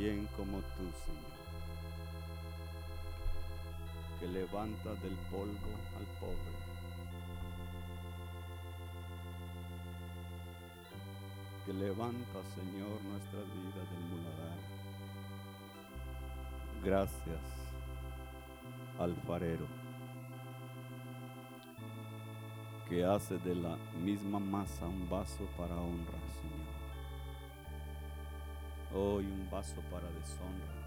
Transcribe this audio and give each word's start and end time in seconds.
¿Quién 0.00 0.26
como 0.34 0.56
tú, 0.60 0.84
Señor? 1.04 1.36
Que 4.18 4.28
levanta 4.28 4.94
del 4.94 5.14
polvo 5.30 5.72
al 5.98 6.06
pobre. 6.18 6.52
Que 11.66 11.74
levanta, 11.74 12.38
Señor, 12.54 13.02
nuestras 13.02 13.44
vidas 13.52 13.90
del 13.90 14.04
muladar. 14.08 14.58
Gracias, 16.82 17.42
alfarero, 18.98 19.66
que 22.88 23.04
hace 23.04 23.36
de 23.36 23.54
la 23.54 23.76
misma 24.02 24.38
masa 24.38 24.86
un 24.86 25.10
vaso 25.10 25.44
para 25.58 25.74
honra, 25.74 26.18
Señor 26.20 26.29
hoy 28.94 29.24
un 29.24 29.48
vaso 29.50 29.80
para 29.90 30.06
deshonra. 30.10 30.80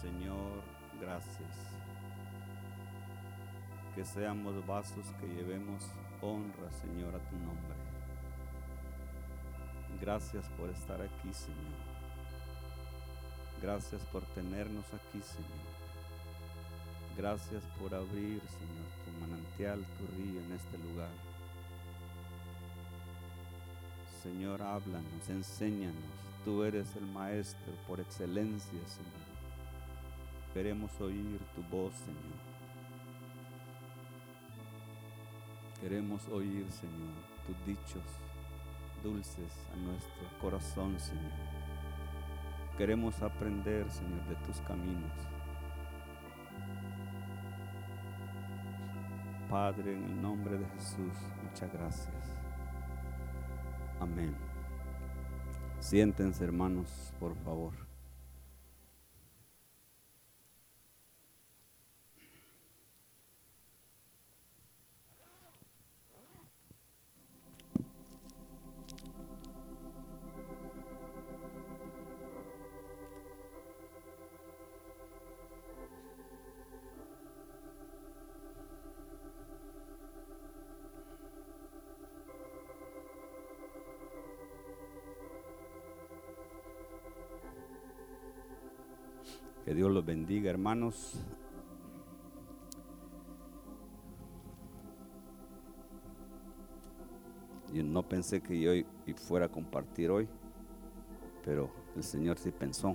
Señor, 0.00 0.62
gracias. 1.00 1.74
Que 3.94 4.04
seamos 4.04 4.66
vasos 4.66 5.06
que 5.20 5.26
llevemos 5.26 5.84
honra, 6.20 6.70
Señor, 6.72 7.14
a 7.14 7.18
tu 7.18 7.36
nombre. 7.36 7.74
Gracias 10.00 10.46
por 10.58 10.68
estar 10.70 11.00
aquí, 11.00 11.32
Señor. 11.32 11.94
Gracias 13.62 14.02
por 14.06 14.22
tenernos 14.34 14.84
aquí, 14.92 15.22
Señor. 15.22 15.74
Gracias 17.16 17.62
por 17.78 17.94
abrir, 17.94 18.40
Señor, 18.40 18.88
tu 19.04 19.20
manantial, 19.20 19.84
tu 19.96 20.06
río 20.16 20.40
en 20.40 20.52
este 20.52 20.76
lugar. 20.78 21.33
Señor, 24.24 24.62
háblanos, 24.62 25.28
enséñanos. 25.28 26.02
Tú 26.46 26.64
eres 26.64 26.96
el 26.96 27.06
Maestro 27.08 27.74
por 27.86 28.00
excelencia, 28.00 28.80
Señor. 28.86 29.34
Queremos 30.54 30.98
oír 30.98 31.38
tu 31.54 31.62
voz, 31.64 31.92
Señor. 31.92 32.40
Queremos 35.78 36.26
oír, 36.28 36.66
Señor, 36.72 37.12
tus 37.46 37.66
dichos 37.66 38.02
dulces 39.02 39.52
a 39.74 39.76
nuestro 39.76 40.38
corazón, 40.40 40.98
Señor. 40.98 41.32
Queremos 42.78 43.20
aprender, 43.20 43.90
Señor, 43.90 44.24
de 44.26 44.36
tus 44.46 44.58
caminos. 44.62 45.12
Padre, 49.50 49.92
en 49.92 50.02
el 50.02 50.22
nombre 50.22 50.56
de 50.56 50.66
Jesús, 50.70 51.12
muchas 51.42 51.70
gracias. 51.74 52.33
Amén. 54.04 54.34
Siéntense 55.80 56.44
hermanos, 56.44 57.14
por 57.18 57.34
favor. 57.36 57.72
Que 89.64 89.74
Dios 89.74 89.90
los 89.90 90.04
bendiga, 90.04 90.50
hermanos. 90.50 91.14
Yo 97.72 97.82
no 97.82 98.02
pensé 98.02 98.42
que 98.42 98.60
yo 98.60 98.72
fuera 99.16 99.46
a 99.46 99.48
compartir 99.48 100.10
hoy, 100.10 100.28
pero 101.44 101.70
el 101.96 102.02
Señor 102.02 102.38
sí 102.38 102.50
pensó. 102.50 102.94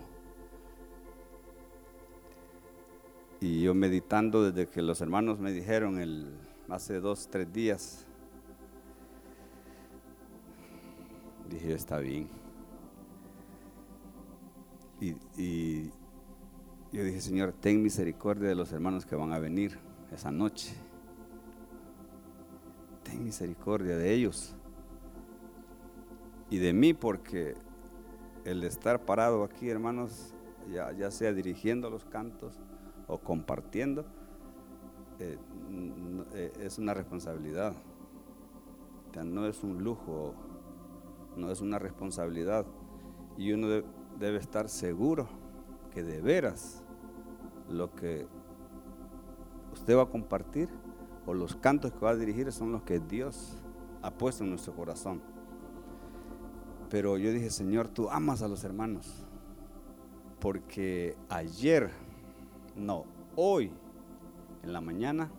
Y 3.42 3.64
yo 3.64 3.74
meditando 3.74 4.44
desde 4.44 4.70
que 4.70 4.84
los 4.84 5.02
hermanos 5.02 5.40
me 5.40 5.52
dijeron 5.52 6.00
el, 6.00 6.38
hace 6.70 7.00
dos, 7.00 7.28
tres 7.32 7.52
días, 7.52 8.06
dije, 11.50 11.74
está 11.74 11.98
bien. 11.98 12.30
y, 15.02 15.92
yo 16.92 17.04
dije, 17.04 17.22
Señor, 17.22 17.54
ten 17.54 17.84
misericordia 17.84 18.50
de 18.50 18.56
los 18.56 18.72
hermanos 18.72 19.06
que 19.06 19.16
van 19.16 19.32
a 19.32 19.40
venir 19.40 19.78
esa 20.12 20.32
noche. 20.32 20.74
Ten 23.04 23.24
misericordia 23.24 23.96
de 23.96 24.14
ellos 24.14 24.56
y 26.50 26.58
de 26.58 26.74
mí, 26.74 26.94
porque 26.94 27.54
el 28.44 28.64
estar 28.64 29.06
parado 29.06 29.44
aquí, 29.44 29.70
hermanos, 29.70 30.34
ya, 30.72 31.12
sea 31.12 31.32
dirigiendo 31.32 31.90
los 31.90 32.06
cantos 32.06 32.60
o 33.08 33.20
compartiendo, 33.20 34.06
eh, 35.20 35.38
eh, 36.34 36.52
es 36.60 36.80
una 36.80 36.94
responsabilidad. 36.94 37.76
no 39.24 39.46
es 39.46 39.64
un 39.64 39.84
lujo, 39.84 40.34
no 41.36 41.52
es 41.52 41.62
una 41.62 41.78
responsabilidad. 41.78 42.66
Y 43.38 43.52
uno 43.52 43.68
debe 44.18 44.38
estar 44.38 44.70
seguro 44.70 45.28
que 45.90 46.04
de 46.04 46.22
veras 46.22 46.84
lo 47.70 47.94
que 47.96 48.28
usted 49.74 49.98
va 49.98 50.04
a 50.04 50.10
compartir 50.10 50.70
o 51.26 51.34
los 51.34 51.56
cantos 51.56 51.92
que 51.94 52.00
va 52.00 52.12
a 52.12 52.16
dirigir 52.16 52.52
son 52.52 52.72
los 52.72 52.84
que 52.84 53.00
Dios 53.00 53.56
ha 54.02 54.12
puesto 54.12 54.44
en 54.44 54.50
nuestro 54.50 54.74
corazón. 54.74 55.22
Pero 56.90 57.18
yo 57.18 57.32
dije, 57.32 57.52
Señor, 57.52 57.88
tú 57.88 58.10
amas 58.10 58.42
a 58.42 58.48
los 58.48 58.64
hermanos. 58.64 59.26
Porque 60.40 61.16
ayer, 61.30 61.92
no, 62.76 63.06
hoy, 63.36 63.72
en 64.64 64.74
la 64.74 64.82
mañana, 64.82 65.30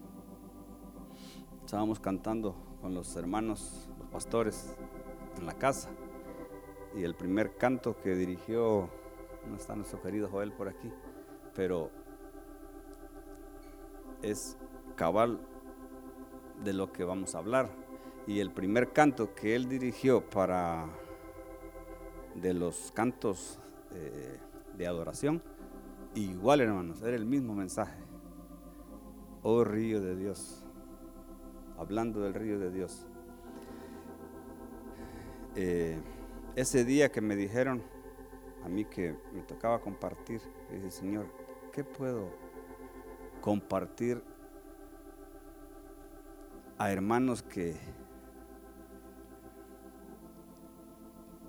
estábamos 1.65 1.99
cantando 1.99 2.55
con 2.81 2.95
los 2.95 3.17
hermanos, 3.17 3.89
los 3.99 4.09
pastores, 4.09 4.77
en 5.39 5.47
la 5.47 5.55
casa. 5.55 5.91
Y 6.97 7.03
el 7.03 7.15
primer 7.15 7.57
canto 7.57 7.97
que 8.01 8.15
dirigió 8.15 8.91
no 9.51 9.57
está 9.57 9.75
nuestro 9.75 10.01
querido 10.01 10.29
Joel 10.29 10.53
por 10.53 10.69
aquí, 10.69 10.91
pero 11.55 11.91
es 14.23 14.57
cabal 14.97 15.41
de 16.65 16.73
lo 16.73 16.93
que 16.93 17.05
vamos 17.05 17.35
a 17.35 17.39
hablar. 17.39 17.71
Y 18.27 18.41
el 18.41 18.53
primer 18.53 18.93
canto 18.93 19.35
que 19.35 19.57
él 19.57 19.69
dirigió 19.69 20.29
para 20.29 20.89
de 22.35 22.55
los 22.55 22.93
cantos 22.93 23.59
eh, 23.93 24.39
de 24.77 24.87
adoración, 24.87 25.43
igual 26.15 26.61
hermanos, 26.61 27.03
era 27.03 27.17
el 27.17 27.27
mismo 27.27 27.55
mensaje. 27.55 27.99
Oh 29.43 29.65
río 29.65 30.01
de 30.01 30.17
Dios, 30.17 30.65
hablando 31.79 32.21
del 32.21 32.35
río 32.35 32.59
de 32.59 32.71
Dios. 32.71 33.07
Eh, 35.57 35.99
ese 36.57 36.85
día 36.85 37.11
que 37.11 37.21
me 37.21 37.37
dijeron, 37.37 37.83
a 38.65 38.69
mí 38.69 38.85
que 38.85 39.17
me 39.33 39.43
tocaba 39.43 39.81
compartir. 39.81 40.41
Y 40.71 40.77
dije, 40.77 40.91
Señor, 40.91 41.27
¿qué 41.73 41.85
puedo 41.85 42.31
compartir 43.41 44.23
a 46.79 46.91
hermanos 46.91 47.43
que, 47.43 47.77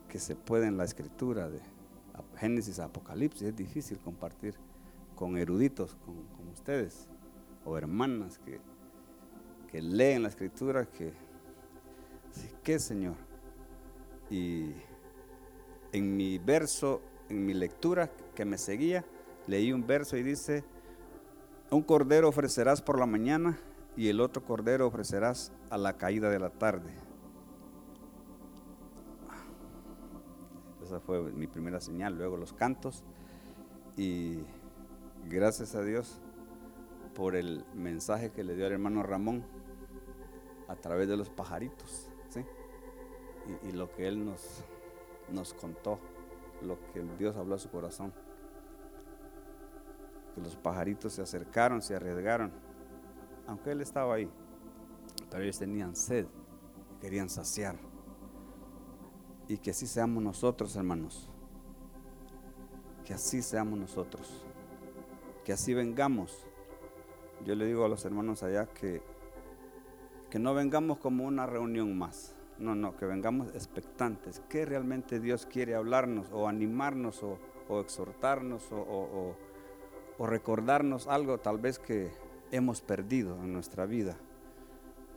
que 0.09 0.19
se 0.19 0.35
pueden 0.35 0.77
la 0.77 0.85
escritura 0.85 1.49
de 1.49 1.61
Génesis 2.37 2.79
a 2.79 2.85
Apocalipsis? 2.85 3.43
Es 3.43 3.55
difícil 3.55 3.99
compartir 3.99 4.55
con 5.15 5.37
eruditos 5.37 5.95
como, 6.05 6.23
ustedes 6.51 7.07
o 7.63 7.77
hermanas 7.77 8.39
que, 8.39 8.59
que 9.69 9.81
leen 9.81 10.23
la 10.23 10.29
escritura, 10.29 10.85
que, 10.85 11.13
¿qué 12.63 12.77
Señor? 12.79 13.15
Y 14.29 14.71
en 15.91 16.15
mi 16.15 16.37
verso, 16.37 17.01
en 17.31 17.45
mi 17.45 17.53
lectura 17.53 18.11
que 18.35 18.45
me 18.45 18.57
seguía, 18.57 19.05
leí 19.47 19.71
un 19.71 19.87
verso 19.87 20.17
y 20.17 20.23
dice, 20.23 20.63
un 21.71 21.81
cordero 21.81 22.27
ofrecerás 22.27 22.81
por 22.81 22.99
la 22.99 23.05
mañana 23.05 23.57
y 23.95 24.09
el 24.09 24.19
otro 24.19 24.43
cordero 24.43 24.85
ofrecerás 24.85 25.51
a 25.69 25.77
la 25.77 25.97
caída 25.97 26.29
de 26.29 26.39
la 26.39 26.49
tarde. 26.49 26.93
Esa 30.83 30.99
fue 30.99 31.21
mi 31.31 31.47
primera 31.47 31.79
señal, 31.79 32.17
luego 32.17 32.35
los 32.35 32.51
cantos. 32.51 33.03
Y 33.95 34.39
gracias 35.29 35.73
a 35.75 35.83
Dios 35.83 36.19
por 37.15 37.35
el 37.35 37.63
mensaje 37.73 38.31
que 38.31 38.43
le 38.43 38.55
dio 38.55 38.67
el 38.67 38.73
hermano 38.73 39.03
Ramón 39.03 39.45
a 40.67 40.75
través 40.75 41.07
de 41.07 41.17
los 41.17 41.29
pajaritos, 41.29 42.09
y 43.63 43.71
lo 43.71 43.91
que 43.91 44.07
él 44.07 44.23
nos 44.23 44.63
nos 45.31 45.53
contó 45.53 45.99
lo 46.61 46.79
que 46.93 47.01
Dios 47.17 47.35
habló 47.35 47.55
a 47.55 47.59
su 47.59 47.69
corazón. 47.69 48.13
Que 50.35 50.41
los 50.41 50.55
pajaritos 50.55 51.13
se 51.13 51.21
acercaron, 51.21 51.81
se 51.81 51.95
arriesgaron, 51.95 52.51
aunque 53.47 53.71
él 53.71 53.81
estaba 53.81 54.15
ahí, 54.15 54.29
pero 55.29 55.43
ellos 55.43 55.59
tenían 55.59 55.95
sed, 55.95 56.25
querían 57.01 57.29
saciar. 57.29 57.75
Y 59.47 59.57
que 59.57 59.71
así 59.71 59.87
seamos 59.87 60.23
nosotros, 60.23 60.75
hermanos. 60.75 61.29
Que 63.03 63.13
así 63.13 63.41
seamos 63.41 63.77
nosotros. 63.77 64.45
Que 65.43 65.51
así 65.51 65.73
vengamos. 65.73 66.45
Yo 67.43 67.55
le 67.55 67.65
digo 67.65 67.83
a 67.83 67.89
los 67.89 68.05
hermanos 68.05 68.43
allá 68.43 68.67
que, 68.67 69.01
que 70.29 70.39
no 70.39 70.53
vengamos 70.53 70.99
como 70.99 71.25
una 71.25 71.45
reunión 71.45 71.97
más 71.97 72.35
no, 72.61 72.75
no, 72.75 72.95
que 72.95 73.05
vengamos 73.05 73.49
expectantes. 73.55 74.41
¿Qué 74.47 74.65
realmente 74.65 75.19
Dios 75.19 75.45
quiere 75.45 75.75
hablarnos 75.75 76.27
o 76.31 76.47
animarnos 76.47 77.23
o, 77.23 77.39
exhortarnos 77.81 78.63
o, 78.71 79.35
recordarnos 80.19 81.07
algo 81.07 81.39
tal 81.39 81.57
vez 81.57 81.79
que 81.79 82.11
hemos 82.51 82.81
perdido 82.81 83.35
en 83.43 83.51
nuestra 83.51 83.85
vida? 83.85 84.15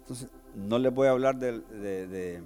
Entonces, 0.00 0.28
no 0.54 0.78
les 0.78 0.92
voy 0.92 1.08
a 1.08 1.10
hablar 1.10 1.36
de, 1.38 1.60
de 1.60 2.42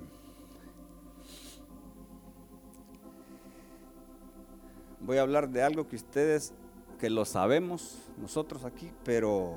voy 5.01 5.19
a 5.19 5.23
hablar 5.23 5.49
de 5.49 5.63
algo 5.63 5.87
que 5.87 5.97
ustedes, 5.97 6.53
que 6.99 7.09
lo 7.09 7.25
sabemos 7.25 7.99
nosotros 8.21 8.65
aquí, 8.65 8.91
pero 9.05 9.57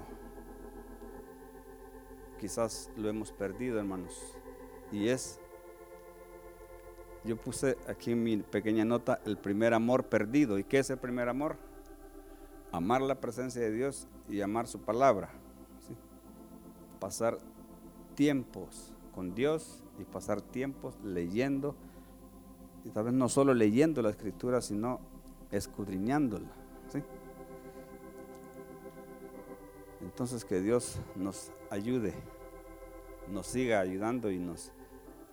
quizás 2.39 2.91
lo 2.95 3.09
hemos 3.09 3.31
perdido, 3.31 3.79
hermanos 3.79 4.35
y 4.91 5.07
es, 5.07 5.39
yo 7.23 7.37
puse 7.37 7.77
aquí 7.87 8.11
en 8.11 8.23
mi 8.23 8.37
pequeña 8.37 8.83
nota, 8.83 9.21
el 9.25 9.37
primer 9.37 9.73
amor 9.73 10.05
perdido. 10.05 10.57
¿Y 10.57 10.63
qué 10.63 10.79
es 10.79 10.89
el 10.89 10.97
primer 10.97 11.29
amor? 11.29 11.55
Amar 12.71 13.01
la 13.01 13.15
presencia 13.15 13.61
de 13.61 13.71
Dios 13.71 14.07
y 14.27 14.41
amar 14.41 14.67
su 14.67 14.79
palabra. 14.79 15.29
Pasar 16.99 17.37
tiempos 18.15 18.93
con 19.13 19.35
Dios 19.35 19.83
y 19.99 20.03
pasar 20.03 20.41
tiempos 20.41 20.95
leyendo, 21.03 21.75
y 22.83 22.89
tal 22.89 23.05
vez 23.05 23.13
no 23.13 23.29
solo 23.29 23.53
leyendo 23.53 24.01
la 24.01 24.09
escritura, 24.09 24.61
sino 24.61 24.99
escudriñándola. 25.51 26.49
Entonces 30.01 30.43
que 30.43 30.59
Dios 30.61 30.97
nos 31.15 31.51
ayude, 31.69 32.13
nos 33.31 33.47
siga 33.47 33.79
ayudando 33.79 34.31
y 34.31 34.39
nos 34.39 34.71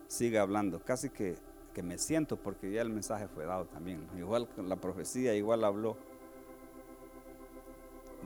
siga 0.08 0.43
hablando. 0.43 0.81
Casi 0.81 1.10
que, 1.10 1.37
que, 1.72 1.82
me 1.82 1.99
siento 1.99 2.37
porque 2.37 2.72
ya 2.72 2.82
el 2.82 2.90
mensaje 2.90 3.28
fue 3.28 3.46
dado 3.46 3.66
también. 3.66 4.08
Igual 4.16 4.49
la 4.56 4.76
profecía, 4.76 5.34
igual 5.34 5.62
habló 5.64 5.96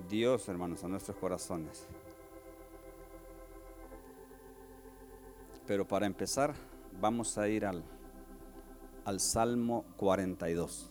Dios, 0.09 0.49
hermanos, 0.49 0.83
a 0.85 0.89
nuestros 0.89 1.17
corazones. 1.17 1.87
Pero 5.67 5.87
para 5.87 6.07
empezar, 6.07 6.55
vamos 7.01 7.39
a 7.39 7.49
ir 7.49 7.65
al, 7.65 7.85
al 9.05 9.21
Salmo 9.21 9.85
42. 9.97 10.91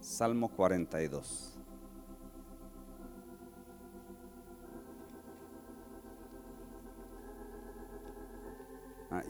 Salmo 0.00 0.48
42. 0.48 1.49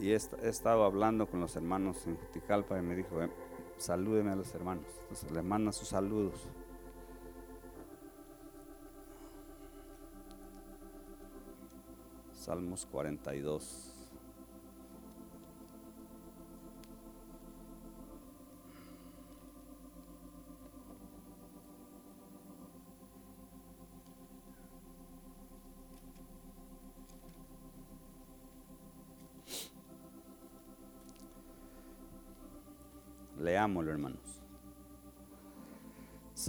Y 0.01 0.11
he, 0.13 0.15
estado 0.15 0.83
hablando 0.83 1.27
con 1.27 1.39
los 1.39 1.55
hermanos 1.55 2.07
en 2.07 2.17
Juticalpa 2.17 2.79
y 2.79 2.81
me 2.81 2.95
dijo, 2.95 3.21
eh, 3.21 3.29
salúdeme 3.77 4.31
a 4.31 4.35
los 4.35 4.53
hermanos. 4.55 4.87
Entonces 5.03 5.31
le 5.31 5.43
manda 5.43 5.71
sus 5.71 5.89
saludos. 5.89 6.47
Salmos 12.33 12.87
42. 12.87 13.90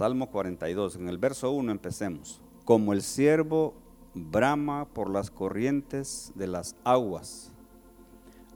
Salmo 0.03 0.29
42, 0.29 0.97
en 0.97 1.07
el 1.07 1.17
verso 1.17 1.51
1 1.51 1.71
empecemos. 1.71 2.41
Como 2.65 2.91
el 2.91 3.01
siervo 3.03 3.73
brama 4.13 4.83
por 4.83 5.09
las 5.09 5.31
corrientes 5.31 6.33
de 6.35 6.45
las 6.47 6.75
aguas, 6.83 7.53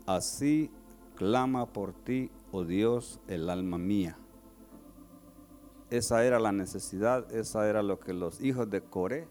así 0.06 0.70
clama 1.16 1.66
por 1.66 1.94
ti, 1.94 2.32
oh 2.52 2.66
Dios, 2.66 3.22
el 3.30 3.50
alma 3.50 3.78
mía. 3.78 4.18
Esa 5.90 6.26
era 6.26 6.38
la 6.38 6.52
necesidad, 6.52 7.34
esa 7.34 7.66
era 7.70 7.82
lo 7.82 7.98
que 7.98 8.12
los 8.12 8.42
hijos 8.42 8.70
de 8.70 8.82
Coré 8.82 9.30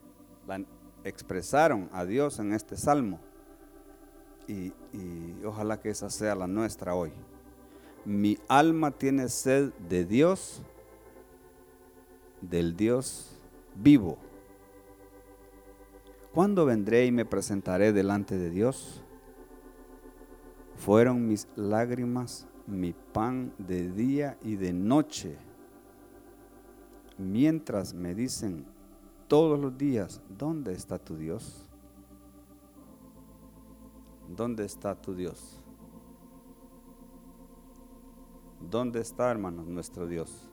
expresaron 1.05 1.91
a 1.93 2.07
Dios 2.07 2.39
en 2.39 2.55
este 2.55 2.79
salmo. 2.79 3.21
y 4.49 4.73
ojalá 5.45 5.83
que 5.83 5.91
esa 5.91 6.09
sea 6.09 6.35
la 6.35 6.47
nuestra 6.47 6.95
hoy 6.95 7.13
mi 8.07 8.39
alma 8.47 8.93
tiene 8.93 9.29
sed 9.29 9.73
de 9.89 10.05
Dios, 10.05 10.63
del 12.49 12.77
Dios 12.77 13.41
vivo. 13.75 14.19
¿Cuándo 16.33 16.67
vendré 16.67 17.07
y 17.07 17.13
me 17.13 17.25
presentaré 17.25 17.93
delante 17.93 18.37
de 18.37 18.51
Dios? 18.51 19.03
Fueron 20.77 21.27
mis 21.27 21.49
lágrimas 21.57 22.47
mi 22.67 22.93
pan 22.93 23.53
de 23.59 23.91
día 23.91 24.39
y 24.43 24.57
de 24.57 24.73
noche, 24.73 25.37
mientras 27.17 27.95
me 27.95 28.15
dicen 28.15 28.67
todos 29.29 29.59
los 29.59 29.77
días, 29.79 30.21
¿dónde 30.29 30.73
está 30.73 30.99
tu 30.99 31.17
Dios? 31.17 31.69
¿Dónde 34.29 34.65
está 34.65 35.01
tu 35.01 35.15
Dios? 35.15 35.61
¿Dónde 38.61 39.01
está, 39.01 39.31
hermanos, 39.31 39.67
nuestro 39.67 40.07
Dios? 40.07 40.51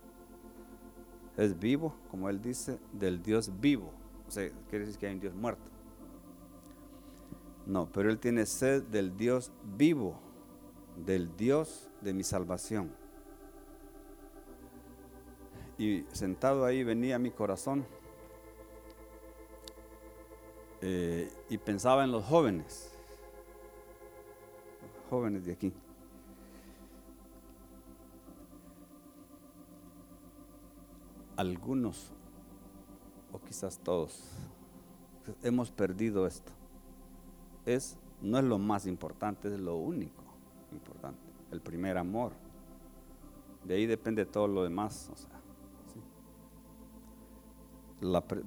Es 1.38 1.58
vivo, 1.58 1.96
como 2.10 2.30
él 2.30 2.42
dice, 2.42 2.80
del 2.92 3.22
Dios 3.24 3.52
vivo. 3.60 3.92
O 4.28 4.32
sea, 4.32 4.50
quiere 4.70 4.86
decir 4.86 5.00
que 5.00 5.08
hay 5.08 5.14
un 5.14 5.20
Dios 5.20 5.34
muerto. 5.34 5.70
No, 7.66 7.90
pero 7.92 8.10
él 8.10 8.20
tiene 8.20 8.46
sed 8.46 8.84
del 8.84 9.16
Dios 9.16 9.52
vivo, 9.64 10.20
del 10.98 11.36
Dios 11.36 11.90
de 12.02 12.14
mi 12.14 12.24
salvación. 12.24 12.92
Y 15.78 16.06
sentado 16.12 16.66
ahí 16.66 16.84
venía 16.84 17.18
mi 17.18 17.32
corazón 17.32 17.86
eh, 20.82 21.32
y 21.50 21.58
pensaba 21.58 22.04
en 22.04 22.12
los 22.12 22.26
jóvenes, 22.26 22.92
jóvenes 25.10 25.46
de 25.46 25.54
aquí. 25.54 25.74
Algunos, 31.36 32.12
o 33.32 33.40
quizás 33.40 33.80
todos, 33.80 34.22
hemos 35.42 35.72
perdido 35.72 36.28
esto. 36.28 36.52
Es, 37.66 37.98
no 38.22 38.38
es 38.38 38.44
lo 38.44 38.58
más 38.58 38.86
importante, 38.86 39.54
es 39.54 39.60
lo 39.60 39.78
único 39.78 40.24
importante. 40.72 41.22
El 41.52 41.62
primer 41.62 41.98
amor. 41.98 42.34
De 43.64 43.76
ahí 43.76 43.86
depende 43.86 44.26
todo 44.26 44.48
lo 44.48 44.64
demás. 44.64 45.10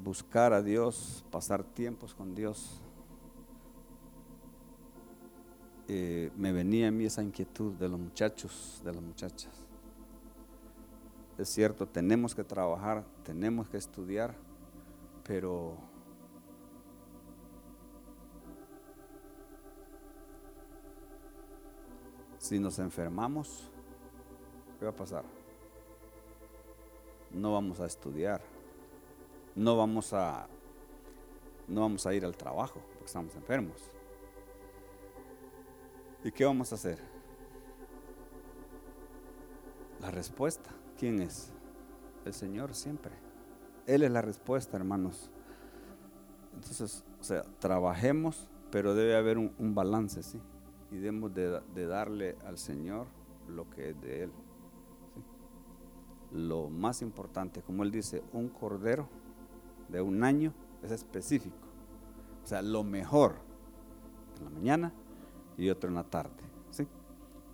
buscar 0.02 0.52
a 0.52 0.62
Dios, 0.62 1.24
pasar 1.30 1.64
tiempos 1.64 2.14
con 2.14 2.34
Dios. 2.34 2.82
Eh, 5.88 6.30
me 6.36 6.52
venía 6.52 6.88
a 6.88 6.90
mí 6.90 7.04
esa 7.04 7.22
inquietud 7.22 7.72
de 7.74 7.88
los 7.88 7.98
muchachos, 7.98 8.82
de 8.84 8.92
las 8.92 9.02
muchachas 9.02 9.65
es 11.38 11.48
cierto, 11.48 11.86
tenemos 11.86 12.34
que 12.34 12.44
trabajar, 12.44 13.04
tenemos 13.22 13.68
que 13.68 13.76
estudiar, 13.76 14.34
pero 15.22 15.76
si 22.38 22.58
nos 22.58 22.78
enfermamos, 22.78 23.70
¿qué 24.78 24.86
va 24.86 24.92
a 24.92 24.96
pasar? 24.96 25.24
No 27.32 27.52
vamos 27.52 27.80
a 27.80 27.86
estudiar, 27.86 28.40
no 29.54 29.76
vamos 29.76 30.12
a 30.12 30.48
no 31.68 31.80
vamos 31.80 32.06
a 32.06 32.14
ir 32.14 32.24
al 32.24 32.36
trabajo 32.36 32.80
porque 32.92 33.06
estamos 33.06 33.34
enfermos. 33.34 33.90
¿Y 36.22 36.30
qué 36.30 36.44
vamos 36.44 36.70
a 36.72 36.76
hacer? 36.76 36.98
La 40.00 40.10
respuesta, 40.10 40.70
¿quién 40.98 41.20
es? 41.20 41.52
El 42.24 42.32
Señor 42.34 42.74
siempre. 42.74 43.12
Él 43.86 44.02
es 44.02 44.10
la 44.10 44.22
respuesta, 44.22 44.76
hermanos. 44.76 45.30
Entonces, 46.54 47.04
o 47.20 47.24
sea, 47.24 47.44
trabajemos, 47.58 48.48
pero 48.70 48.94
debe 48.94 49.16
haber 49.16 49.38
un, 49.38 49.74
balance, 49.74 50.22
¿sí? 50.22 50.40
Y 50.90 50.96
debemos 50.96 51.32
de, 51.34 51.86
darle 51.86 52.36
al 52.46 52.58
Señor 52.58 53.06
lo 53.48 53.68
que 53.70 53.90
es 53.90 54.00
de 54.00 54.24
Él. 54.24 54.32
Lo 56.32 56.68
más 56.68 57.02
importante, 57.02 57.62
como 57.62 57.82
Él 57.82 57.90
dice, 57.90 58.22
un 58.32 58.48
cordero 58.48 59.08
de 59.88 60.00
un 60.00 60.24
año 60.24 60.52
es 60.82 60.90
específico. 60.90 61.56
O 62.42 62.46
sea, 62.46 62.62
lo 62.62 62.82
mejor 62.82 63.36
en 64.38 64.44
la 64.44 64.50
mañana 64.50 64.92
y 65.56 65.68
otro 65.70 65.88
en 65.88 65.94
la 65.94 66.04
tarde. 66.04 66.42
¿sí? 66.70 66.86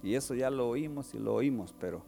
Y 0.02 0.14
eso 0.14 0.34
ya 0.34 0.50
lo 0.50 0.68
oímos 0.68 1.14
y 1.14 1.18
lo 1.18 1.34
oímos, 1.34 1.75
pero 1.78 2.02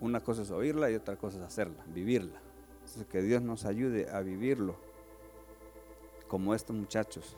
una 0.00 0.20
cosa 0.20 0.42
es 0.42 0.50
oírla 0.50 0.90
y 0.90 0.94
otra 0.94 1.16
cosa 1.16 1.38
es 1.38 1.44
hacerla, 1.44 1.84
vivirla. 1.88 2.40
Entonces, 2.74 3.06
que 3.06 3.22
Dios 3.22 3.42
nos 3.42 3.64
ayude 3.64 4.08
a 4.10 4.20
vivirlo 4.20 4.76
como 6.28 6.54
estos 6.54 6.76
muchachos. 6.76 7.36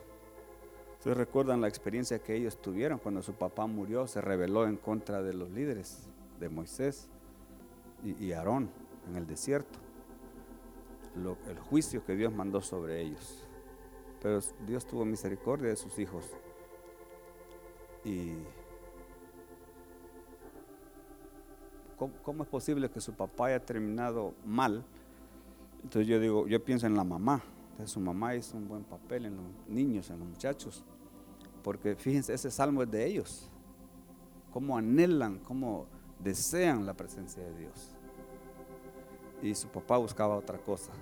Ustedes 0.98 1.16
recuerdan 1.16 1.60
la 1.60 1.68
experiencia 1.68 2.18
que 2.18 2.36
ellos 2.36 2.60
tuvieron 2.60 2.98
cuando 2.98 3.22
su 3.22 3.32
papá 3.32 3.66
murió, 3.66 4.06
se 4.06 4.20
rebeló 4.20 4.66
en 4.66 4.76
contra 4.76 5.22
de 5.22 5.32
los 5.32 5.50
líderes 5.50 6.08
de 6.38 6.48
Moisés 6.48 7.08
y, 8.04 8.32
Aarón 8.32 8.70
en 9.08 9.16
el 9.16 9.26
desierto. 9.26 9.78
el 11.48 11.58
juicio 11.58 12.04
que 12.04 12.14
Dios 12.14 12.32
mandó 12.32 12.60
sobre 12.60 13.00
ellos. 13.00 13.44
Pero 14.20 14.40
Dios 14.66 14.86
tuvo 14.86 15.04
misericordia 15.04 15.70
de 15.70 15.76
sus 15.76 15.98
hijos. 15.98 16.24
Y 18.04 18.34
¿cómo, 22.22 22.42
es 22.42 22.48
posible 22.48 22.90
que 22.90 23.00
su 23.00 23.12
papá 23.12 23.46
haya 23.46 23.64
terminado 23.64 24.34
mal? 24.44 24.84
Entonces 25.82 26.06
yo 26.06 26.20
digo, 26.20 26.46
yo 26.46 26.62
pienso 26.64 26.86
en 26.86 26.94
la 26.94 27.04
mamá. 27.04 27.42
Entonces 27.72 27.90
su 27.90 28.00
mamá 28.00 28.34
hizo 28.34 28.56
un 28.56 28.68
buen 28.68 28.84
papel 28.84 29.26
en 29.26 29.36
los 29.36 29.46
niños, 29.68 30.10
en 30.10 30.18
los 30.18 30.28
muchachos. 30.28 30.84
Porque 31.62 31.94
fíjense, 31.94 32.32
ese 32.34 32.50
salmo 32.50 32.82
es 32.82 32.90
de 32.90 33.06
ellos. 33.06 33.48
Cómo 34.52 34.76
anhelan, 34.76 35.38
cómo 35.38 35.86
desean 36.18 36.84
la 36.86 36.94
presencia 36.94 37.42
de 37.42 37.56
Dios. 37.56 37.96
Y 39.42 39.54
su 39.54 39.68
papá 39.68 39.96
buscaba 39.96 40.36
otra 40.36 40.58
cosa 40.58 40.92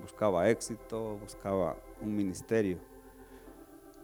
buscaba 0.00 0.48
éxito, 0.48 1.18
buscaba 1.18 1.76
un 2.00 2.16
ministerio. 2.16 2.78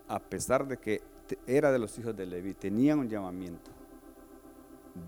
A 0.09 0.21
pesar 0.21 0.67
de 0.67 0.77
que 0.77 1.03
era 1.47 1.73
de 1.73 1.79
los 1.79 1.99
hijos 1.99 2.17
de 2.17 2.27
Leví, 2.27 2.55
tenían 2.55 3.01
un 3.01 3.09
llamamiento. 3.09 3.71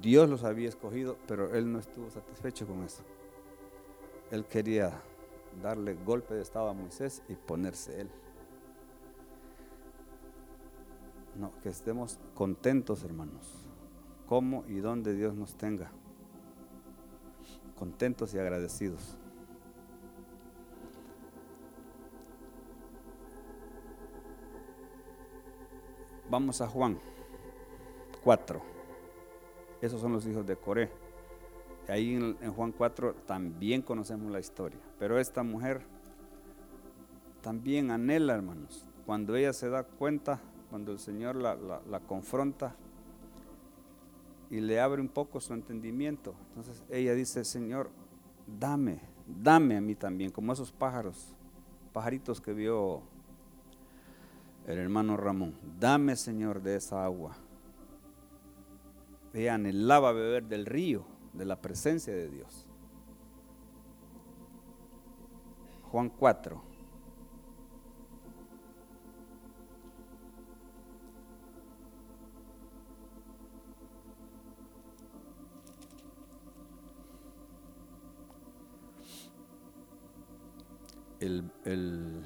Dios 0.01 0.29
los 0.29 0.45
había 0.45 0.69
escogido, 0.69 1.17
pero 1.27 1.55
él 1.55 1.73
no 1.73 1.79
estuvo 1.79 2.11
satisfecho 2.11 2.67
con 2.67 2.83
eso. 2.85 3.03
Él 4.31 4.45
quería 4.45 5.03
darle 5.63 5.95
golpe 5.95 6.35
de 6.35 6.43
estado 6.43 6.69
a 6.69 6.75
Moisés 6.75 7.23
y 7.29 7.35
ponerse 7.35 8.03
él. 8.03 8.11
No, 11.37 11.53
que 11.63 11.69
estemos 11.69 12.19
contentos, 12.35 13.03
hermanos, 13.05 13.67
como 14.27 14.65
y 14.67 14.79
donde 14.79 15.15
Dios 15.15 15.35
nos 15.35 15.57
tenga. 15.57 15.91
Contentos 17.77 18.35
y 18.35 18.39
agradecidos. 18.39 19.17
Vamos 26.29 26.61
a 26.61 26.69
Juan 26.69 27.01
4. 28.23 28.78
Esos 29.81 30.01
son 30.01 30.13
los 30.13 30.27
hijos 30.27 30.47
de 30.47 30.57
Coré. 30.57 30.91
Ahí 31.89 32.15
en, 32.15 32.53
Juan 32.53 32.73
4 32.73 33.15
también 33.27 33.83
conocemos 33.83 34.31
la 34.31 34.41
historia. 34.41 34.79
Pero 34.99 35.19
esta 35.19 35.43
mujer 35.43 35.83
también 37.41 37.91
anhela, 37.91 38.35
hermanos. 38.35 38.87
Cuando 39.07 39.37
ella 39.37 39.53
se 39.53 39.71
da 39.71 39.85
cuenta, 39.85 40.41
cuando 40.71 40.93
el 40.93 40.99
Señor 40.99 41.37
la, 41.37 41.57
la 41.89 42.01
confronta 42.01 42.75
y 44.51 44.61
le 44.61 44.81
abre 44.81 45.01
un 45.01 45.09
poco 45.09 45.41
su 45.41 45.55
entendimiento. 45.55 46.35
Entonces 46.49 46.83
ella 46.91 47.15
dice, 47.15 47.45
Señor, 47.45 47.91
dame, 48.59 49.01
dame 49.27 49.77
a 49.77 49.81
mí 49.81 49.95
también, 49.95 50.31
como 50.31 50.53
esos 50.53 50.73
pájaros, 50.73 51.35
pajaritos 51.93 52.41
que 52.41 52.53
vio 52.53 53.03
el 54.67 54.79
hermano 54.79 55.17
Ramón, 55.17 55.55
dame 55.79 56.17
Señor 56.17 56.63
de 56.63 56.77
esa 56.77 57.05
agua. 57.05 57.37
Ella 59.35 59.55
anhelaba 59.55 60.13
beber 60.13 60.45
del 60.47 60.67
río, 60.67 61.07
de 61.33 61.45
la 61.45 61.61
presencia 61.61 62.15
de 62.15 62.29
Dios. 62.29 62.67
Juan 65.91 66.11
4. 66.11 66.63
El, 81.21 81.51
el 81.65 82.25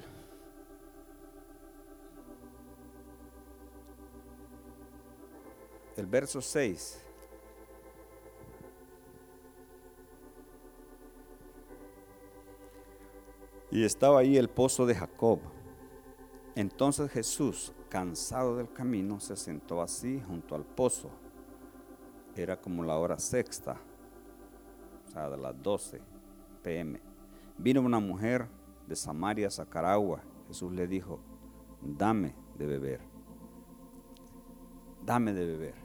el 5.95 6.05
verso 6.05 6.41
6. 6.41 6.99
Y 13.71 13.83
estaba 13.83 14.19
ahí 14.19 14.37
el 14.37 14.49
pozo 14.49 14.85
de 14.85 14.95
Jacob. 14.95 15.39
Entonces 16.55 17.11
Jesús, 17.11 17.73
cansado 17.89 18.55
del 18.55 18.71
camino, 18.71 19.19
se 19.19 19.35
sentó 19.35 19.81
así 19.81 20.21
junto 20.27 20.55
al 20.55 20.63
pozo. 20.63 21.09
Era 22.35 22.59
como 22.59 22.83
la 22.83 22.97
hora 22.97 23.17
sexta, 23.17 23.79
o 25.07 25.11
sea, 25.11 25.29
de 25.29 25.37
las 25.37 25.59
12 25.61 26.01
pm. 26.61 27.01
Vino 27.57 27.81
una 27.81 27.99
mujer 27.99 28.47
de 28.87 28.95
Samaria 28.95 29.47
a 29.47 29.51
sacar 29.51 29.85
agua. 29.85 30.23
Jesús 30.47 30.71
le 30.71 30.87
dijo, 30.87 31.19
dame 31.81 32.35
de 32.57 32.67
beber. 32.67 33.01
Dame 35.03 35.33
de 35.33 35.45
beber 35.45 35.82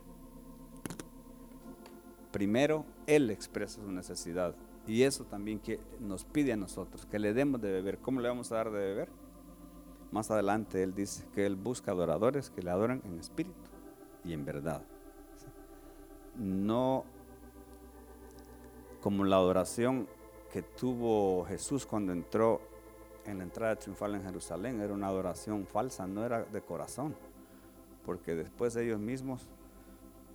primero 2.31 2.85
Él 3.07 3.31
expresa 3.31 3.81
su 3.81 3.91
necesidad. 3.91 4.55
Y 4.87 5.03
eso 5.03 5.25
también 5.25 5.59
que 5.59 5.81
nos 6.01 6.25
pide 6.25 6.53
a 6.53 6.57
nosotros, 6.57 7.05
que 7.07 7.19
le 7.19 7.35
demos 7.35 7.61
de 7.61 7.71
beber. 7.71 7.99
¿Cómo 7.99 8.21
le 8.21 8.29
vamos 8.29 8.51
a 8.53 8.57
dar 8.57 8.71
de 8.71 8.79
beber? 8.79 9.09
Más 10.11 10.31
adelante 10.31 10.83
Él 10.83 10.95
dice 10.95 11.25
que 11.35 11.45
Él 11.45 11.57
busca 11.57 11.91
adoradores 11.91 12.51
que 12.51 12.63
le 12.63 12.71
adoran 12.71 13.03
en 13.05 13.19
espíritu 13.19 13.71
y 14.25 14.33
en 14.33 14.45
verdad. 14.45 14.83
No 16.37 17.05
como 19.01 19.25
la 19.25 19.37
adoración 19.37 20.09
que 20.53 20.63
tuvo 20.63 21.45
Jesús 21.45 21.87
cuando 21.87 22.13
entró 22.13 22.61
en 23.27 23.39
la 23.39 23.45
entrada 23.45 23.77
triunfal 23.77 24.15
en 24.15 24.23
Jerusalén, 24.23 24.81
era 24.81 24.95
una 24.95 25.09
adoración 25.09 25.67
falsa, 25.67 26.07
no 26.07 26.25
era 26.25 26.45
de 26.45 26.63
corazón, 26.63 27.15
porque 28.07 28.35
después 28.35 28.75
ellos 28.77 28.99
mismos 28.99 29.47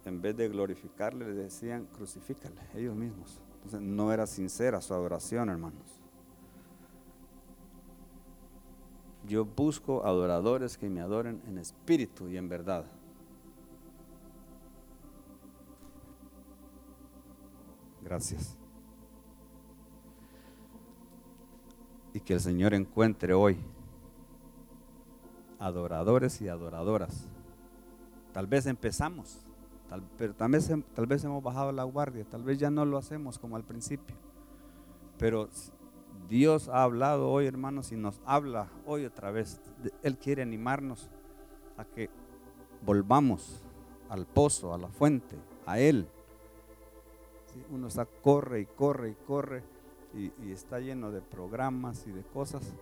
en 0.05 0.21
vez 0.21 0.35
de 0.35 0.49
glorificarle, 0.49 1.25
le 1.25 1.33
decían, 1.33 1.85
crucifícale, 1.85 2.61
ellos 2.75 2.95
mismos. 2.95 3.39
Entonces 3.55 3.81
no 3.81 4.11
era 4.11 4.27
sincera 4.27 4.81
su 4.81 4.93
adoración, 4.93 5.49
hermanos. 5.49 6.01
Yo 9.25 9.45
busco 9.45 10.05
adoradores 10.05 10.77
que 10.77 10.89
me 10.89 10.99
adoren 10.99 11.41
en 11.47 11.57
espíritu 11.57 12.27
y 12.27 12.35
en 12.35 12.49
verdad. 12.49 12.85
Gracias. 18.01 18.57
Y 22.13 22.19
que 22.19 22.33
el 22.33 22.41
Señor 22.41 22.73
encuentre 22.73 23.33
hoy 23.33 23.57
adoradores 25.57 26.41
y 26.41 26.49
adoradoras. 26.49 27.25
Tal 28.33 28.45
vez 28.45 28.65
empezamos 28.65 29.39
pero 30.17 30.33
tal 30.33 30.51
vez, 30.51 30.71
tal 30.93 31.05
vez 31.05 31.23
hemos 31.23 31.43
bajado 31.43 31.71
la 31.71 31.83
guardia, 31.83 32.25
tal 32.25 32.43
vez 32.43 32.57
ya 32.57 32.71
no 32.71 32.85
lo 32.85 32.97
hacemos 32.97 33.37
como 33.37 33.55
al 33.55 33.63
principio. 33.63 34.15
Pero 35.17 35.49
Dios 36.27 36.69
ha 36.69 36.83
hablado 36.83 37.29
hoy, 37.29 37.45
hermanos, 37.45 37.91
y 37.91 37.95
nos 37.95 38.21
habla 38.25 38.69
hoy 38.85 39.05
otra 39.05 39.31
vez. 39.31 39.61
Él 40.01 40.17
quiere 40.17 40.41
animarnos 40.41 41.09
a 41.77 41.85
que 41.85 42.09
volvamos 42.85 43.61
al 44.09 44.25
pozo, 44.25 44.73
a 44.73 44.77
la 44.77 44.89
fuente, 44.89 45.37
a 45.65 45.79
Él. 45.79 46.07
Uno 47.69 47.87
está, 47.87 48.05
corre 48.05 48.61
y 48.61 48.65
corre 48.65 49.09
y 49.11 49.15
corre 49.27 49.63
y, 50.13 50.51
está 50.51 50.79
lleno 50.79 51.11
de 51.11 51.21
programas 51.21 52.05
y 52.07 52.11
de 52.11 52.23
cosas, 52.23 52.73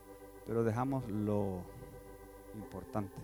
pero 0.46 0.64
dejamos 0.64 1.08
lo 1.10 1.62
importante. 2.56 3.16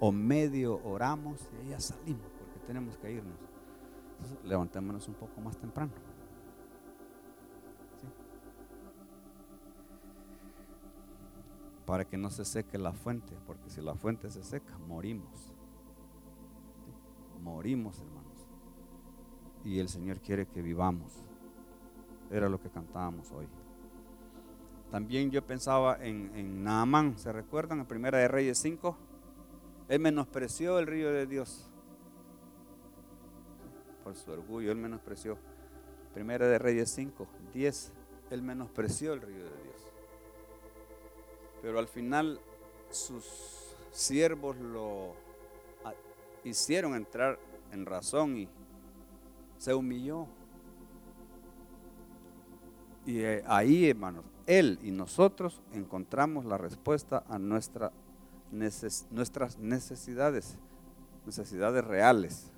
O 0.00 0.12
medio 0.12 0.80
oramos 0.84 1.40
y 1.64 1.70
ya 1.70 1.80
salimos 1.80 2.31
tenemos 2.66 2.96
que 2.96 3.12
irnos. 3.12 3.38
Levantémonos 4.44 5.08
un 5.08 5.14
poco 5.14 5.40
más 5.40 5.56
temprano. 5.56 5.92
Para 11.86 12.04
que 12.04 12.16
no 12.16 12.30
se 12.30 12.44
seque 12.44 12.78
la 12.78 12.92
fuente, 12.92 13.36
porque 13.46 13.68
si 13.68 13.82
la 13.82 13.94
fuente 13.94 14.30
se 14.30 14.42
seca, 14.42 14.78
morimos. 14.78 15.52
Morimos, 17.40 17.98
hermanos. 17.98 18.46
Y 19.64 19.78
el 19.78 19.88
Señor 19.88 20.20
quiere 20.20 20.46
que 20.46 20.62
vivamos. 20.62 21.12
Era 22.30 22.48
lo 22.48 22.60
que 22.60 22.70
cantábamos 22.70 23.30
hoy. 23.32 23.46
También 24.90 25.30
yo 25.30 25.44
pensaba 25.44 25.98
en, 26.00 26.30
en 26.34 26.62
Naamán, 26.62 27.18
¿se 27.18 27.32
recuerdan? 27.32 27.80
En 27.80 27.86
Primera 27.86 28.18
de 28.18 28.28
Reyes 28.28 28.58
5. 28.58 28.96
Él 29.88 30.00
menospreció 30.00 30.78
el 30.78 30.86
río 30.86 31.10
de 31.10 31.26
Dios. 31.26 31.71
Por 34.04 34.14
su 34.14 34.30
orgullo, 34.30 34.72
él 34.72 34.78
menospreció. 34.78 35.38
Primera 36.14 36.46
de 36.46 36.58
Reyes 36.58 36.90
5, 36.90 37.26
10. 37.54 37.92
Él 38.30 38.42
menospreció 38.42 39.12
el 39.12 39.22
río 39.22 39.44
de 39.44 39.62
Dios. 39.62 39.82
Pero 41.60 41.78
al 41.78 41.88
final 41.88 42.40
sus 42.90 43.24
siervos 43.90 44.56
lo 44.56 45.14
hicieron 46.44 46.94
entrar 46.94 47.38
en 47.70 47.86
razón 47.86 48.36
y 48.36 48.48
se 49.58 49.74
humilló. 49.74 50.26
Y 53.06 53.20
eh, 53.20 53.42
ahí, 53.46 53.88
hermanos, 53.88 54.24
él 54.46 54.78
y 54.82 54.90
nosotros 54.90 55.60
encontramos 55.72 56.44
la 56.44 56.58
respuesta 56.58 57.24
a 57.28 57.38
nuestra 57.38 57.92
nuestras 58.52 59.58
necesidades, 59.58 60.58
necesidades 61.24 61.84
reales. 61.84 62.51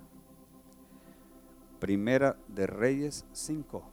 Primera 1.79 2.37
de 2.47 2.67
Reyes 2.67 3.25
5. 3.33 3.83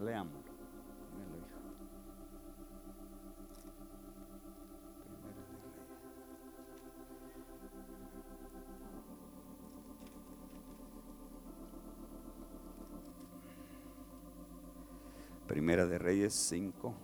Leamos. 0.00 0.44
Primera 15.46 15.86
de 15.86 15.98
Reyes 15.98 16.34
5, 16.34 16.94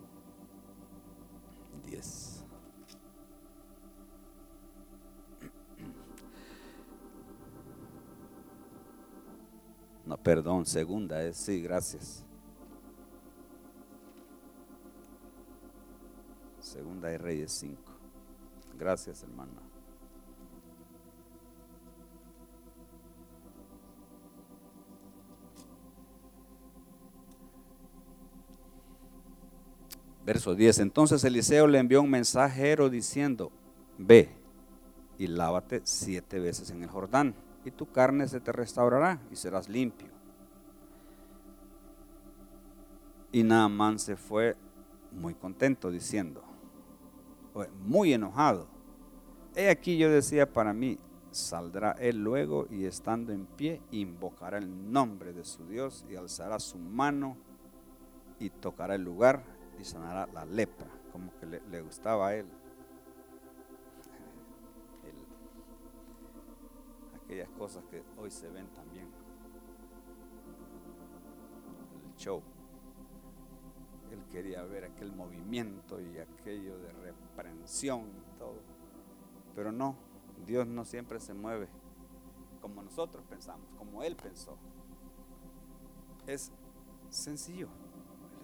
10. 1.85 2.43
No, 10.05 10.10
perdón, 10.23 10.65
segunda 10.65 11.23
es, 11.23 11.37
sí, 11.37 11.61
gracias. 11.61 12.25
Segunda 16.59 17.09
de 17.09 17.17
Reyes 17.17 17.51
5. 17.51 17.81
Gracias, 18.77 19.23
hermano. 19.23 19.71
Verso 30.25 30.55
10. 30.55 30.79
Entonces 30.79 31.23
Eliseo 31.23 31.67
le 31.67 31.79
envió 31.79 32.01
un 32.01 32.09
mensajero 32.09 32.89
diciendo, 32.89 33.51
ve 33.97 34.29
y 35.17 35.27
lávate 35.27 35.81
siete 35.83 36.39
veces 36.39 36.69
en 36.71 36.83
el 36.83 36.89
Jordán, 36.89 37.35
y 37.65 37.71
tu 37.71 37.91
carne 37.91 38.27
se 38.27 38.39
te 38.39 38.51
restaurará 38.51 39.19
y 39.29 39.35
serás 39.35 39.67
limpio. 39.67 40.20
Y 43.31 43.43
Naamán 43.43 43.97
se 43.97 44.17
fue 44.17 44.57
muy 45.11 45.33
contento 45.33 45.89
diciendo, 45.89 46.43
muy 47.85 48.13
enojado. 48.13 48.67
He 49.55 49.69
aquí 49.69 49.97
yo 49.97 50.09
decía 50.09 50.51
para 50.51 50.73
mí, 50.73 50.97
saldrá 51.31 51.93
él 51.93 52.23
luego 52.23 52.67
y 52.69 52.85
estando 52.85 53.31
en 53.31 53.45
pie 53.45 53.81
invocará 53.91 54.57
el 54.57 54.91
nombre 54.91 55.33
de 55.33 55.45
su 55.45 55.65
Dios 55.65 56.05
y 56.09 56.15
alzará 56.15 56.59
su 56.59 56.77
mano 56.77 57.37
y 58.39 58.49
tocará 58.49 58.95
el 58.95 59.03
lugar 59.03 59.43
y 59.79 59.83
sanará 59.83 60.27
la 60.33 60.45
lepra, 60.45 60.87
como 61.11 61.31
que 61.39 61.45
le, 61.45 61.81
gustaba 61.81 62.29
a 62.29 62.35
él. 62.35 62.45
aquellas 67.23 67.49
cosas 67.51 67.83
que 67.85 68.03
hoy 68.17 68.31
se 68.31 68.49
ven 68.49 68.67
también. 68.73 69.07
El 72.05 72.15
show. 72.15 72.41
Quería 74.31 74.63
ver 74.63 74.85
aquel 74.85 75.11
movimiento 75.11 75.99
y 75.99 76.17
aquello 76.17 76.77
de 76.79 76.91
reprensión 76.91 78.09
y 78.09 78.39
todo. 78.39 78.61
Pero 79.55 79.71
no, 79.71 79.95
Dios 80.45 80.65
no 80.67 80.85
siempre 80.85 81.19
se 81.19 81.33
mueve 81.33 81.67
como 82.61 82.81
nosotros 82.83 83.23
pensamos, 83.29 83.67
como 83.77 84.03
Él 84.03 84.15
pensó. 84.15 84.57
Es 86.27 86.51
sencillo 87.09 87.67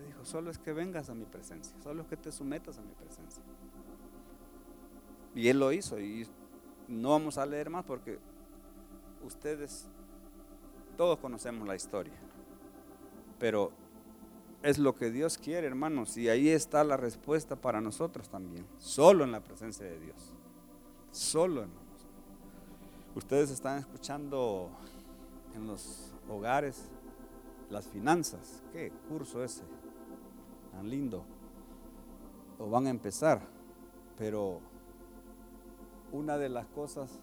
dijo, 0.06 0.26
solo 0.26 0.52
es 0.52 0.58
que 0.58 0.74
vengas 0.74 1.10
a 1.10 1.16
mi 1.16 1.26
presencia, 1.26 1.76
solo 1.82 2.02
es 2.02 2.08
que 2.08 2.18
te 2.18 2.32
sometas 2.32 2.78
a 2.78 2.82
mi 2.82 2.94
presencia. 2.94 3.44
Y 5.36 5.48
él 5.50 5.60
lo 5.60 5.72
hizo 5.72 6.00
y 6.00 6.28
no 6.88 7.10
vamos 7.10 7.38
a 7.38 7.46
leer 7.46 7.70
más 7.70 7.86
porque 7.86 8.20
ustedes, 9.24 9.88
todos 10.96 11.20
conocemos 11.20 11.68
la 11.68 11.76
historia, 11.76 12.14
pero 13.40 13.72
es 14.68 14.78
lo 14.80 14.96
que 14.96 15.12
Dios 15.12 15.38
quiere, 15.38 15.66
hermanos, 15.66 16.18
y 16.18 16.28
ahí 16.28 16.50
está 16.50 16.84
la 16.84 16.98
respuesta 16.98 17.56
para 17.56 17.80
nosotros 17.80 18.28
también, 18.28 18.66
solo 18.78 19.24
en 19.24 19.32
la 19.32 19.42
presencia 19.42 19.86
de 19.86 19.98
Dios, 19.98 20.34
solo 21.10 21.62
hermanos. 21.62 21.84
Ustedes 23.16 23.50
están 23.50 23.80
escuchando 23.80 24.70
en 25.56 25.68
los 25.68 26.12
hogares 26.28 26.90
las 27.70 27.88
finanzas, 27.88 28.62
¿qué 28.74 28.92
curso 29.08 29.42
ese? 29.42 29.64
tan 30.74 30.90
lindo, 30.90 31.24
o 32.60 32.70
van 32.70 32.88
a 32.88 32.90
empezar, 32.90 33.40
pero 34.18 34.60
una 36.12 36.38
de 36.38 36.50
las 36.50 36.68
cosas, 36.68 37.22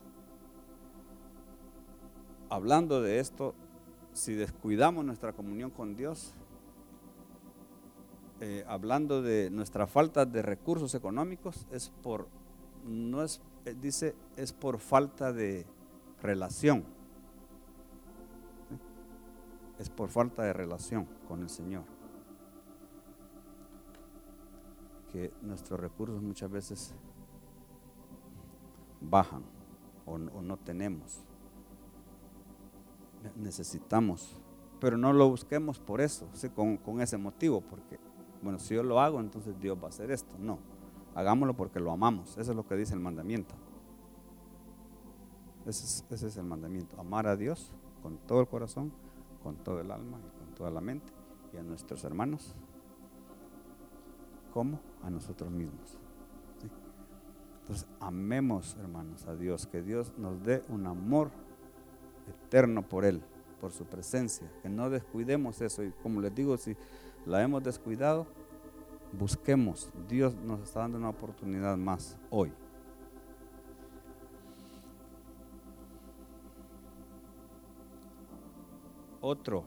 hablando 2.49 3.03
de 3.03 3.19
esto, 3.19 3.55
si 4.15 4.33
descuidamos 4.33 5.05
nuestra 5.05 5.35
comunión 5.35 5.71
con 5.71 5.95
Dios, 5.95 6.33
eh, 8.47 8.63
hablando 8.69 9.23
de 9.23 9.49
nuestra 9.49 9.87
falta 9.87 10.27
de 10.27 10.43
recursos 10.43 10.95
económicos, 10.95 11.67
es 11.73 11.89
por, 12.03 12.29
no 12.85 13.23
es, 13.23 13.41
eh, 13.65 13.75
dice, 13.81 14.15
es 14.37 14.53
por 14.53 14.79
falta 14.79 15.33
de 15.33 15.65
relación. 16.21 16.85
Es 19.79 19.89
por 19.89 20.11
falta 20.11 20.43
de 20.43 20.53
relación 20.53 21.09
con 21.27 21.41
el 21.41 21.49
Señor. 21.49 21.85
que 25.11 25.33
nuestros 25.43 25.79
recursos 25.79 26.21
muchas 26.21 26.51
veces 26.51 26.93
bajan 29.01 29.45
o, 30.05 30.19
no 30.19 30.57
tenemos. 30.57 31.23
Necesitamos, 33.37 34.37
pero 34.81 34.99
no 34.99 35.13
lo 35.13 35.31
busquemos 35.31 35.79
por 35.79 36.01
eso, 36.01 36.29
con, 36.57 36.77
con 36.79 37.01
ese 37.01 37.17
motivo, 37.17 37.61
porque, 37.61 38.01
bueno, 38.45 38.59
si 38.61 38.75
yo 38.75 38.83
lo 38.83 39.01
hago, 39.01 39.21
entonces 39.21 39.59
Dios 39.59 39.77
va 39.79 39.87
a 39.87 39.89
hacer 39.89 40.11
esto. 40.11 40.37
No, 40.39 40.59
hagámoslo 41.15 41.55
porque 41.57 41.81
lo 41.81 41.91
amamos. 41.91 42.37
Eso 42.39 42.53
es 42.53 42.57
lo 42.57 42.67
que 42.67 42.77
dice 42.77 42.95
el 42.95 43.01
mandamiento. 43.01 43.55
Ese 45.67 46.05
es, 46.15 46.37
el 46.37 46.45
mandamiento. 46.45 47.01
Amar 47.01 47.27
a 47.27 47.37
Dios 47.37 47.73
con 48.03 48.19
todo 48.19 48.41
el 48.41 48.47
corazón, 48.47 48.93
con 49.43 49.57
todo 49.57 49.81
el 49.81 49.91
alma 49.91 50.19
y 50.19 50.39
con 50.39 50.55
toda 50.55 50.71
la 50.71 50.81
mente. 50.81 51.11
Y 51.53 51.57
a 51.57 51.63
nuestros 51.63 52.05
hermanos 52.05 52.55
¿Cómo? 54.55 54.79
A 55.03 55.11
nosotros 55.11 55.51
mismos. 55.51 55.99
Entonces, 57.63 57.89
amemos, 57.99 58.77
hermanos, 58.79 59.27
a 59.27 59.35
Dios, 59.35 59.67
que 59.67 59.83
Dios 59.83 60.13
nos 60.17 60.41
dé 60.45 60.63
un 60.69 60.87
amor 60.87 61.33
eterno 62.29 62.89
por 62.89 63.05
Él, 63.05 63.21
por 63.61 63.73
su 63.73 63.85
presencia, 63.85 64.49
que 64.63 64.69
no 64.69 64.91
descuidemos 64.91 65.61
eso. 65.61 65.83
Y 65.83 65.91
como 66.05 66.21
les 66.21 66.33
digo, 66.37 66.57
si 66.57 66.77
la 67.27 67.43
hemos 67.43 67.63
descuidado, 67.63 68.27
busquemos. 69.13 69.91
Dios 70.09 70.35
nos 70.35 70.61
está 70.61 70.81
dando 70.81 70.99
una 70.99 71.09
oportunidad 71.09 71.77
más 71.77 72.17
hoy. 72.31 72.53
Otro, 79.21 79.65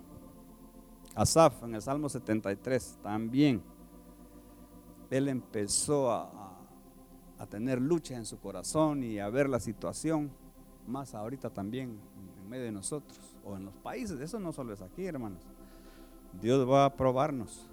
Asaf 1.16 1.64
en 1.64 1.74
el 1.74 1.82
Salmo 1.82 2.10
73, 2.10 3.00
también 3.02 3.64
él 5.10 5.28
empezó 5.30 6.12
a, 6.12 6.58
a 7.40 7.46
tener 7.48 7.82
lucha 7.82 8.16
en 8.16 8.26
su 8.26 8.40
corazón 8.40 9.02
y 9.02 9.18
a 9.18 9.28
ver 9.30 9.50
la 9.50 9.60
situación, 9.60 10.30
más 10.86 11.16
ahorita 11.16 11.50
también 11.50 12.00
en 12.38 12.50
medio 12.50 12.66
de 12.66 12.72
nosotros 12.72 13.36
o 13.44 13.58
en 13.58 13.66
los 13.66 13.76
países. 13.78 14.20
Eso 14.20 14.40
no 14.40 14.54
solo 14.54 14.74
es 14.74 14.82
aquí, 14.84 15.06
hermanos. 15.06 15.42
Dios 16.42 16.70
va 16.70 16.86
a 16.86 16.96
probarnos. 16.96 17.68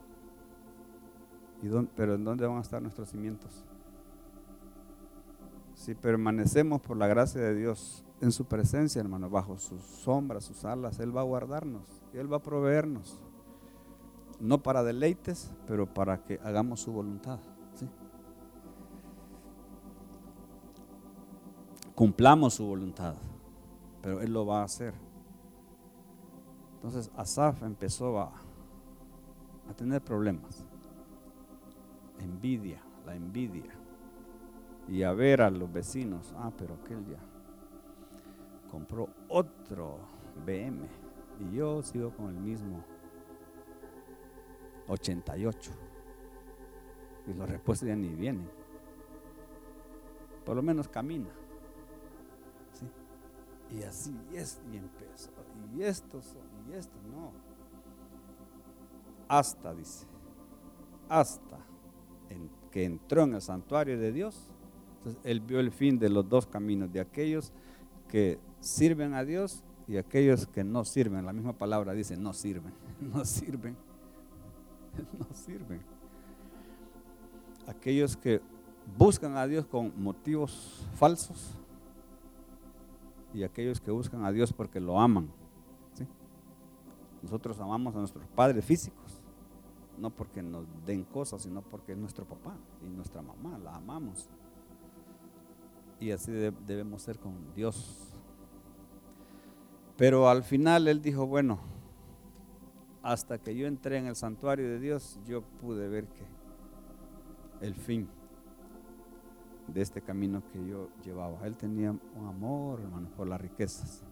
¿Y 1.63 1.69
pero 1.97 2.15
¿en 2.15 2.25
dónde 2.25 2.47
van 2.47 2.59
a 2.59 2.61
estar 2.61 2.83
nuestros 2.83 3.09
cimientos? 3.09 3.65
Si 5.75 5.95
permanecemos 5.95 6.81
por 6.81 6.97
la 6.97 7.07
gracia 7.07 7.41
de 7.41 7.55
Dios 7.55 8.05
en 8.21 8.33
su 8.33 8.45
presencia, 8.45 9.01
hermanos, 9.01 9.31
bajo 9.31 9.59
sus 9.59 9.83
sombras, 9.83 10.45
sus 10.45 10.65
alas, 10.65 10.99
Él 11.01 11.17
va 11.17 11.23
a 11.23 11.25
guardarnos 11.25 12.03
Él 12.13 12.33
va 12.33 12.39
a 12.39 12.43
proveernos. 12.43 13.19
No 14.41 14.63
para 14.63 14.83
deleites, 14.83 15.51
pero 15.67 15.87
para 15.87 16.23
que 16.23 16.41
hagamos 16.43 16.81
su 16.81 16.93
voluntad. 16.93 17.39
Cumplamos 21.95 22.55
su 22.55 22.67
voluntad, 22.67 23.15
pero 24.03 24.21
Él 24.21 24.33
lo 24.33 24.45
va 24.45 24.63
a 24.63 24.65
hacer. 24.65 24.95
Entonces 26.75 27.11
Asaf 27.17 27.63
empezó 27.63 28.19
a, 28.19 28.33
a 29.69 29.75
tener 29.75 30.03
problemas. 30.03 30.65
Envidia, 32.19 32.83
la 33.07 33.15
envidia. 33.15 33.73
Y 34.89 35.03
a 35.03 35.13
ver 35.13 35.43
a 35.43 35.51
los 35.51 35.73
vecinos, 35.73 36.35
ah, 36.37 36.53
pero 36.57 36.75
aquel 36.75 37.05
ya 37.07 37.19
compró 38.75 39.09
otro 39.29 40.01
BM 40.45 40.81
y 41.39 41.57
yo 41.57 41.81
sigo 41.81 42.11
con 42.11 42.29
el 42.29 42.41
mismo 42.41 42.85
88. 44.89 45.71
Y 47.29 47.35
los 47.35 47.49
repuestos 47.49 47.89
ya 47.89 47.95
ni 47.95 48.09
vienen. 48.09 48.51
Por 50.45 50.57
lo 50.57 50.63
menos 50.63 50.89
camina. 50.89 51.31
Y 53.71 53.83
así 53.85 54.15
es, 54.33 54.61
y 54.73 54.77
empezó. 54.77 55.31
Y 55.75 55.83
estos, 55.83 56.35
y 56.69 56.73
esto, 56.73 56.97
no. 57.11 57.33
Hasta, 59.29 59.75
dice, 59.75 60.07
hasta 61.09 61.59
que 62.75 62.83
entró 62.83 63.23
en 63.23 63.35
el 63.35 63.41
santuario 63.41 63.97
de 63.97 64.11
Dios. 64.11 64.51
Entonces 64.97 65.21
él 65.23 65.41
vio 65.41 65.61
el 65.61 65.71
fin 65.71 65.97
de 65.97 66.09
los 66.09 66.29
dos 66.29 66.45
caminos, 66.45 66.93
de 66.93 66.99
aquellos 66.99 67.53
que 68.09 68.41
sirven 68.59 69.15
a 69.15 69.25
Dios 69.25 69.63
y 69.87 69.97
aquellos 69.97 70.49
que 70.49 70.65
no 70.65 70.85
sirven. 70.85 71.25
La 71.25 71.33
misma 71.33 71.53
palabra 71.53 71.93
dice, 71.93 72.17
no 72.17 72.33
sirven, 72.33 72.75
no 73.01 73.25
sirven, 73.25 73.77
no 75.21 75.27
sirven. 75.37 75.83
Aquellos 77.69 78.17
que 78.17 78.41
buscan 78.99 79.37
a 79.37 79.47
Dios 79.47 79.67
con 79.67 79.93
motivos 80.03 80.85
falsos 80.97 81.57
y 83.33 83.45
aquellos 83.45 83.81
que 83.81 83.93
buscan 83.93 84.25
a 84.25 84.33
Dios 84.33 84.53
porque 84.53 84.81
lo 84.81 85.01
aman. 85.01 85.31
Nosotros 87.25 87.59
amamos 87.59 87.97
a 87.97 88.01
nuestros 88.01 88.27
padres 88.29 88.63
físicos, 88.63 89.23
no 89.99 90.11
porque 90.11 90.43
nos 90.43 90.67
den 90.85 91.05
cosas, 91.05 91.41
sino 91.41 91.63
porque 91.63 91.93
es 91.93 91.99
nuestro 91.99 92.27
papá 92.27 92.55
y 92.83 92.87
nuestra 92.87 93.23
mamá, 93.23 93.59
la 93.59 93.77
amamos. 93.77 94.29
Y 95.99 96.11
así 96.11 96.31
debemos 96.33 97.01
ser 97.01 97.19
con 97.19 97.33
Dios. 97.55 98.15
Pero 99.97 100.29
al 100.29 100.43
final 100.43 100.87
él 100.87 101.01
dijo, 101.01 101.27
bueno, 101.27 101.61
hasta 103.03 103.39
que 103.39 103.57
yo 103.57 103.67
entré 103.67 103.97
en 103.97 104.07
el 104.07 104.17
santuario 104.17 104.69
de 104.69 104.79
Dios, 104.79 105.19
yo 105.27 105.41
pude 105.63 105.89
ver 105.89 106.07
que 106.09 106.27
el 107.67 107.75
fin 107.75 108.07
de 109.67 109.81
este 109.81 110.03
camino 110.03 110.43
que 110.53 110.67
yo 110.67 110.91
llevaba. 111.03 111.47
Él 111.47 111.57
tenía 111.57 111.91
un 111.91 112.27
amor, 112.27 112.81
hermano, 112.83 113.09
por 113.17 113.27
las 113.27 113.41
riquezas. 113.41 114.03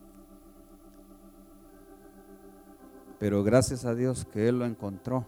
Pero 3.22 3.44
gracias 3.44 3.84
a 3.84 3.94
Dios 3.94 4.24
que 4.24 4.48
Él 4.48 4.58
lo 4.58 4.64
encontró. 4.66 5.24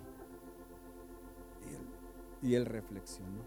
Y 2.42 2.56
él, 2.56 2.66
reflexionó. 2.66 3.38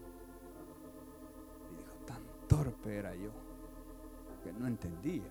Y 1.70 1.76
dijo, 1.76 1.92
tan 2.06 2.22
torpe 2.48 2.96
era 2.96 3.14
yo, 3.14 3.28
que 4.42 4.50
no 4.54 4.66
entendía. 4.66 5.28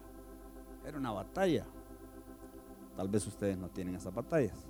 Era 0.86 1.00
una 1.00 1.14
batalla. 1.14 1.66
Tal 2.96 3.10
vez 3.10 3.26
ustedes 3.26 3.58
no 3.58 3.70
tienen 3.70 3.96
esas 3.96 4.14
batallas. 4.14 4.68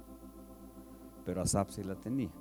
Pero 1.25 1.41
Asap 1.41 1.69
sí 1.69 1.83
la 1.83 1.95
tenía. 1.95 2.31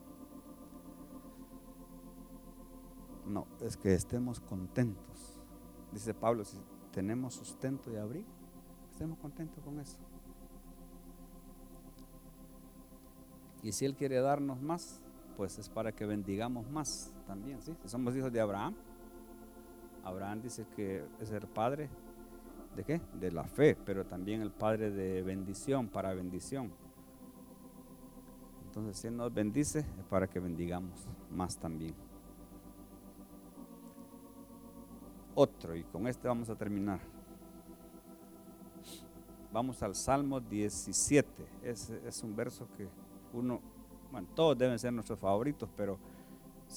No, 3.26 3.48
es 3.60 3.76
que 3.76 3.92
estemos 3.92 4.38
contentos. 4.38 5.40
Dice 5.90 6.14
Pablo, 6.14 6.44
si 6.44 6.56
tenemos 6.92 7.34
sustento 7.34 7.90
y 7.90 7.96
abrigo, 7.96 8.28
estemos 8.92 9.18
contentos 9.18 9.64
con 9.64 9.80
eso. 9.80 9.98
Y 13.62 13.72
si 13.72 13.84
Él 13.84 13.94
quiere 13.94 14.20
darnos 14.20 14.60
más, 14.60 15.00
pues 15.36 15.58
es 15.58 15.68
para 15.68 15.92
que 15.92 16.06
bendigamos 16.06 16.68
más 16.70 17.12
también, 17.26 17.60
¿sí? 17.62 17.74
Si 17.82 17.88
somos 17.88 18.14
hijos 18.16 18.32
de 18.32 18.40
Abraham, 18.40 18.74
Abraham 20.04 20.40
dice 20.42 20.66
que 20.76 21.04
es 21.20 21.30
el 21.30 21.46
padre 21.46 21.88
de 22.76 22.84
qué? 22.84 23.00
De 23.18 23.32
la 23.32 23.44
fe, 23.44 23.76
pero 23.84 24.04
también 24.04 24.40
el 24.40 24.52
padre 24.52 24.90
de 24.90 25.22
bendición, 25.22 25.88
para 25.88 26.14
bendición. 26.14 26.70
Entonces, 28.66 28.98
si 28.98 29.08
Él 29.08 29.16
nos 29.16 29.32
bendice, 29.32 29.80
es 29.80 30.04
para 30.08 30.28
que 30.28 30.38
bendigamos 30.38 31.08
más 31.30 31.56
también. 31.56 31.94
otro 35.36 35.76
y 35.76 35.84
con 35.84 36.08
este 36.08 36.26
vamos 36.26 36.48
a 36.48 36.56
terminar. 36.56 36.98
Vamos 39.52 39.82
al 39.82 39.94
Salmo 39.94 40.40
17. 40.40 41.28
Es, 41.62 41.90
es 41.90 42.22
un 42.22 42.34
verso 42.34 42.66
que 42.76 42.88
uno, 43.32 43.60
bueno, 44.10 44.28
todos 44.34 44.56
deben 44.56 44.78
ser 44.78 44.92
nuestros 44.92 45.18
favoritos, 45.18 45.68
pero 45.76 45.98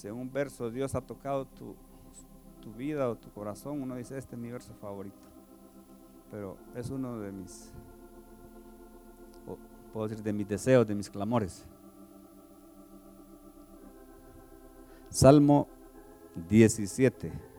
en 0.02 0.14
un 0.14 0.32
verso 0.32 0.70
Dios 0.70 0.94
ha 0.94 1.00
tocado 1.00 1.46
tu, 1.46 1.74
tu 2.60 2.72
vida 2.72 3.08
o 3.08 3.16
tu 3.16 3.30
corazón, 3.30 3.82
uno 3.82 3.96
dice, 3.96 4.16
este 4.16 4.36
es 4.36 4.40
mi 4.40 4.50
verso 4.50 4.72
favorito. 4.74 5.16
Pero 6.30 6.56
es 6.74 6.90
uno 6.90 7.18
de 7.18 7.32
mis, 7.32 7.72
puedo 9.92 10.08
decir, 10.08 10.22
de 10.22 10.32
mis 10.32 10.48
deseos, 10.48 10.86
de 10.86 10.94
mis 10.94 11.10
clamores. 11.10 11.66
Salmo 15.08 15.66
17. 16.48 17.49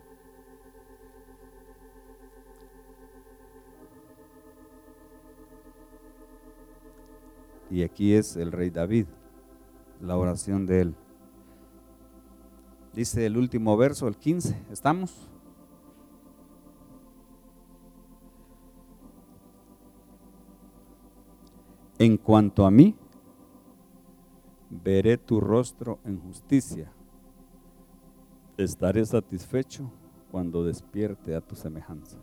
Y 7.72 7.84
aquí 7.84 8.14
es 8.14 8.36
el 8.36 8.52
rey 8.52 8.70
David, 8.70 9.06
la 10.02 10.18
oración 10.18 10.66
de 10.66 10.82
él. 10.82 10.96
Dice 12.94 13.26
el 13.26 13.38
último 13.38 13.78
verso, 13.78 14.10
el 14.10 14.18
15, 14.18 14.66
¿estamos? 14.70 15.30
En 21.98 22.18
cuanto 22.18 22.66
a 22.66 22.72
mí, 22.72 22.94
veré 24.70 25.18
tu 25.18 25.40
rostro 25.40 26.00
en 26.04 26.20
justicia. 26.20 26.92
Estaré 28.58 29.06
satisfecho 29.06 29.90
cuando 30.30 30.66
despierte 30.66 31.36
a 31.36 31.40
tu 31.40 31.56
semejanza. 31.56 32.18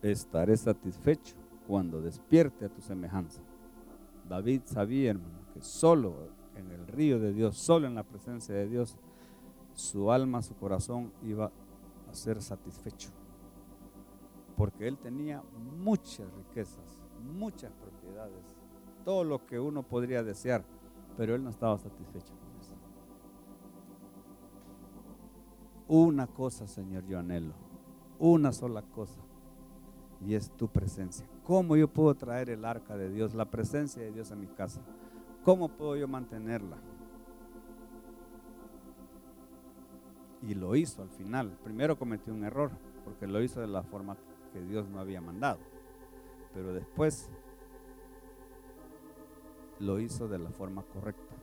Estaré 0.00 0.56
satisfecho 0.56 1.36
cuando 1.66 2.00
despierte 2.00 2.64
a 2.64 2.68
tu 2.68 2.80
semejanza. 2.80 3.42
David 4.28 4.62
sabía, 4.64 5.10
hermano, 5.10 5.38
que 5.52 5.60
solo 5.60 6.28
en 6.54 6.70
el 6.70 6.86
río 6.86 7.18
de 7.18 7.32
Dios, 7.32 7.56
solo 7.56 7.86
en 7.86 7.94
la 7.94 8.02
presencia 8.02 8.54
de 8.54 8.68
Dios, 8.68 8.96
su 9.74 10.10
alma, 10.10 10.42
su 10.42 10.54
corazón 10.56 11.12
iba 11.22 11.52
a 12.08 12.14
ser 12.14 12.42
satisfecho. 12.42 13.10
Porque 14.56 14.88
él 14.88 14.98
tenía 14.98 15.42
muchas 15.78 16.32
riquezas, 16.32 16.98
muchas 17.34 17.72
propiedades, 17.72 18.44
todo 19.04 19.22
lo 19.22 19.44
que 19.44 19.60
uno 19.60 19.82
podría 19.82 20.22
desear, 20.22 20.64
pero 21.16 21.34
él 21.34 21.44
no 21.44 21.50
estaba 21.50 21.78
satisfecho 21.78 22.34
con 22.34 22.60
eso. 22.60 22.74
Una 25.88 26.26
cosa, 26.26 26.66
Señor, 26.66 27.06
yo 27.06 27.18
anhelo, 27.18 27.54
una 28.18 28.52
sola 28.52 28.82
cosa, 28.82 29.20
y 30.24 30.34
es 30.34 30.50
tu 30.50 30.68
presencia. 30.68 31.26
¿Cómo 31.44 31.76
yo 31.76 31.88
puedo 31.88 32.14
traer 32.14 32.50
el 32.50 32.64
arca 32.64 32.96
de 32.96 33.10
Dios, 33.10 33.34
la 33.34 33.50
presencia 33.50 34.02
de 34.02 34.12
Dios 34.12 34.32
a 34.32 34.36
mi 34.36 34.46
casa? 34.46 34.80
¿Cómo 35.44 35.68
puedo 35.68 35.96
yo 35.96 36.08
mantenerla? 36.08 36.76
Y 40.42 40.54
lo 40.54 40.74
hizo 40.76 41.02
al 41.02 41.10
final. 41.10 41.56
Primero 41.62 41.98
cometió 41.98 42.32
un 42.32 42.44
error, 42.44 42.70
porque 43.04 43.26
lo 43.26 43.42
hizo 43.42 43.60
de 43.60 43.66
la 43.66 43.82
forma 43.82 44.16
que 44.52 44.60
Dios 44.60 44.88
no 44.88 45.00
había 45.00 45.20
mandado. 45.20 45.58
Pero 46.54 46.72
después 46.72 47.28
lo 49.78 50.00
hizo 50.00 50.28
de 50.28 50.38
la 50.38 50.50
forma 50.50 50.82
correcta. 50.82 51.34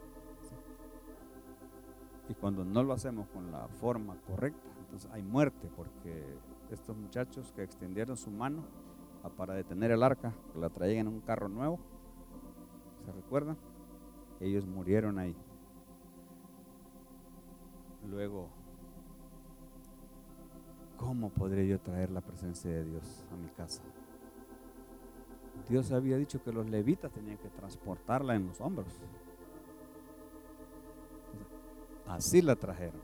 Y 2.30 2.34
cuando 2.36 2.64
no 2.64 2.84
lo 2.84 2.94
hacemos 2.94 3.28
con 3.28 3.52
la 3.52 3.68
forma 3.68 4.16
correcta, 4.28 4.68
entonces 4.80 5.10
hay 5.12 5.22
muerte, 5.22 5.70
porque 5.76 6.38
estos 6.72 6.96
muchachos 6.98 7.52
que 7.56 7.64
extendieron 7.64 8.18
su 8.18 8.32
mano 8.32 8.64
para 9.38 9.54
detener 9.54 9.92
el 9.92 10.04
arca, 10.04 10.34
que 10.52 10.60
la 10.60 10.70
traían 10.70 11.08
en 11.08 11.14
un 11.14 11.22
carro 11.22 11.48
nuevo, 11.48 11.80
¿se 13.06 13.12
recuerdan? 13.12 13.58
Ellos 14.40 14.66
murieron 14.66 15.18
ahí. 15.20 15.36
Luego, 18.10 18.50
¿cómo 20.98 21.30
podré 21.30 21.68
yo 21.68 21.80
traer 21.80 22.12
la 22.12 22.22
presencia 22.22 22.70
de 22.70 22.84
Dios 22.84 23.26
a 23.32 23.38
mi 23.38 23.50
casa? 23.50 23.82
Dios 25.70 25.92
había 25.92 26.18
dicho 26.18 26.44
que 26.44 26.52
los 26.52 26.70
levitas 26.70 27.12
tenían 27.12 27.38
que 27.38 27.50
transportarla 27.50 28.36
en 28.36 28.48
los 28.48 28.60
hombros. 28.60 28.88
Así 32.08 32.42
la 32.42 32.56
trajeron. 32.56 33.02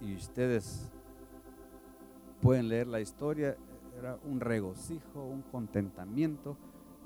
Y, 0.00 0.14
ustedes 0.14 0.90
pueden 2.40 2.68
leer 2.68 2.86
la 2.86 3.00
historia, 3.00 3.56
era 3.98 4.18
un 4.24 4.40
regocijo, 4.40 5.24
un 5.24 5.42
contentamiento, 5.42 6.56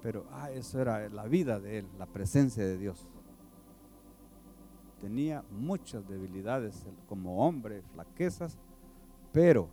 pero 0.03 0.27
ah, 0.33 0.51
eso 0.51 0.81
era 0.81 1.09
la 1.09 1.25
vida 1.25 1.59
de 1.61 1.79
él, 1.79 1.87
la 1.99 2.07
presencia 2.07 2.65
de 2.65 2.79
Dios. 2.79 3.09
Tenía 5.01 5.45
muchas 5.51 6.09
debilidades 6.09 6.87
como 7.09 7.47
hombre, 7.47 7.83
flaquezas, 7.93 8.59
pero 9.33 9.69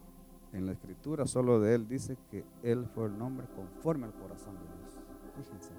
en 0.54 0.66
la 0.66 0.74
escritura 0.74 1.28
solo 1.28 1.60
de 1.60 1.76
él 1.76 1.88
dice 1.88 2.18
que 2.30 2.44
él 2.64 2.88
fue 2.94 3.06
el 3.06 3.18
nombre 3.18 3.48
conforme 3.56 4.06
al 4.06 4.14
corazón 4.14 4.56
de 4.56 4.62
Dios. 4.62 5.00
Fíjense. 5.38 5.72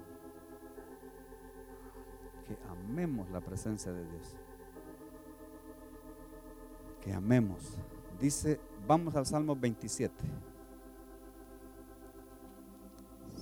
Que 2.47 2.57
amemos 2.69 3.29
la 3.29 3.41
presencia 3.41 3.91
de 3.91 4.05
Dios. 4.05 4.35
Que 7.01 7.13
amemos. 7.13 7.77
Dice, 8.19 8.59
vamos 8.87 9.15
al 9.15 9.25
Salmo 9.25 9.55
27. 9.55 10.13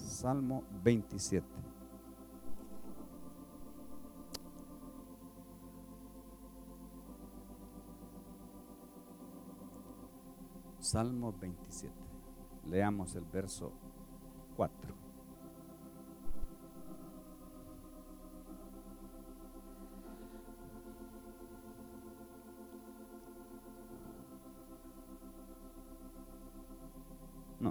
Salmo 0.06 0.63
27. 0.84 1.45
Salmo 10.80 11.34
27. 11.39 11.93
Leamos 12.69 13.15
el 13.15 13.23
verso 13.25 13.71
4. 14.58 15.11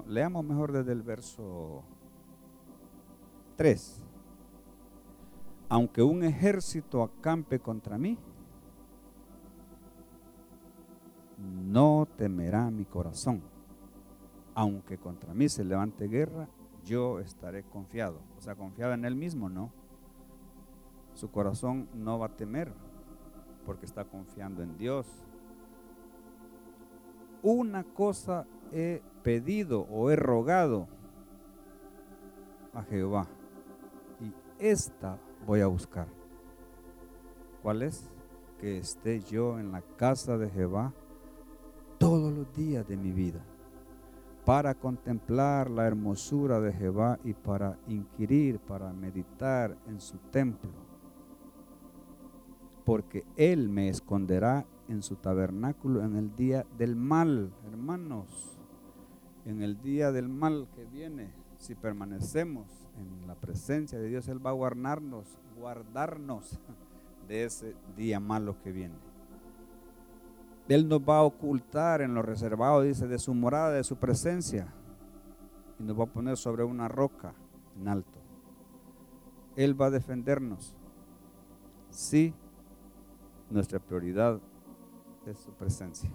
Leamos 0.07 0.45
mejor 0.45 0.73
desde 0.73 0.93
el 0.93 1.03
verso 1.03 1.83
3. 3.57 4.03
Aunque 5.69 6.03
un 6.03 6.25
ejército 6.25 7.03
acampe 7.03 7.61
contra 7.61 7.97
mí, 7.99 8.19
no 11.39 12.07
temerá 12.17 12.71
mi 12.71 12.85
corazón. 12.85 13.43
Aunque 14.55 14.99
contra 14.99 15.33
mí 15.33 15.49
se 15.49 15.65
levante 15.65 16.09
guerra, 16.09 16.49
yo 16.85 17.21
estaré 17.21 17.63
confiado. 17.63 18.21
O 18.37 18.41
sea, 18.41 18.57
confiado 18.57 18.95
en 18.95 19.05
él 19.05 19.15
mismo, 19.15 19.49
no. 19.49 19.73
Su 21.15 21.31
corazón 21.31 21.89
no 21.95 22.19
va 22.19 22.27
a 22.27 22.37
temer 22.37 22.73
porque 23.65 23.87
está 23.87 24.05
confiando 24.05 24.63
en 24.63 24.77
Dios. 24.77 25.07
Una 27.43 27.85
cosa 27.85 28.47
he 28.73 29.03
pedido 29.23 29.87
o 29.91 30.11
he 30.11 30.17
rogado 30.17 30.89
a 32.73 32.83
Jehová 32.83 33.27
y 34.21 34.33
esta 34.59 35.19
voy 35.47 35.61
a 35.61 35.67
buscar. 35.67 36.07
¿Cuál 37.63 37.83
es? 37.83 38.09
Que 38.59 38.79
esté 38.79 39.21
yo 39.21 39.59
en 39.59 39.73
la 39.73 39.83
casa 39.83 40.39
de 40.39 40.51
Jehová 40.51 40.93
todos 41.99 42.33
los 42.33 42.55
días 42.55 42.87
de 42.87 42.97
mi 42.97 43.13
vida 43.13 43.41
para 44.45 44.75
contemplar 44.75 45.71
la 45.71 45.87
hermosura 45.87 46.61
de 46.61 46.73
Jehová 46.73 47.19
y 47.25 47.35
para 47.35 47.79
inquirir, 47.87 48.59
para 48.59 48.93
meditar 48.93 49.77
en 49.87 50.01
su 50.01 50.19
templo. 50.31 50.71
Porque 52.85 53.25
Él 53.37 53.69
me 53.69 53.89
esconderá 53.89 54.67
en 54.91 55.03
su 55.03 55.17
tabernáculo 55.17 56.03
en 56.03 56.17
el 56.17 56.35
día 56.35 56.67
del 56.77 56.97
mal, 56.97 57.53
hermanos, 57.71 58.59
en 59.45 59.63
el 59.63 59.81
día 59.81 60.11
del 60.11 60.29
mal 60.29 60.69
que 60.75 60.85
viene. 60.85 61.33
Si 61.59 61.75
permanecemos 61.75 62.67
en 62.99 63.27
la 63.29 63.35
presencia 63.37 63.99
de 63.99 64.09
Dios, 64.09 64.27
Él 64.29 64.45
va 64.45 64.51
a 64.51 64.55
guardarnos, 64.55 65.39
guardarnos 65.57 66.59
de 67.29 67.45
ese 67.45 67.77
día 67.97 68.19
malo 68.19 68.61
que 68.63 68.73
viene. 68.73 68.97
Él 70.69 70.89
nos 70.89 71.01
va 71.01 71.19
a 71.19 71.23
ocultar 71.23 72.01
en 72.01 72.15
lo 72.15 72.23
reservado, 72.23 72.83
dice, 72.83 73.07
de 73.07 73.19
su 73.19 73.35
morada, 73.35 73.71
de 73.71 73.85
su 73.85 73.97
presencia. 73.97 74.73
Y 75.79 75.85
nos 75.85 75.99
va 75.99 76.05
a 76.05 76.13
poner 76.13 76.37
sobre 76.37 76.65
una 76.65 76.89
roca 76.89 77.35
en 77.77 77.89
alto. 77.89 78.19
Él 79.55 79.81
va 79.81 79.87
a 79.87 79.91
defendernos. 79.91 80.75
Sí, 81.91 82.35
nuestra 83.51 83.79
prioridad 83.79 84.41
es 85.31 85.39
su 85.39 85.53
presencia. 85.53 86.11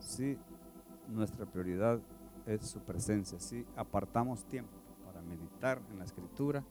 Sí, 0.00 0.38
nuestra 1.08 1.46
prioridad 1.46 2.00
es 2.46 2.68
su 2.68 2.80
presencia. 2.80 3.38
Si 3.38 3.66
apartamos 3.76 4.44
tiempo 4.44 4.72
para 5.04 5.20
meditar 5.22 5.80
en 5.90 5.98
la 5.98 6.04
escritura, 6.04 6.64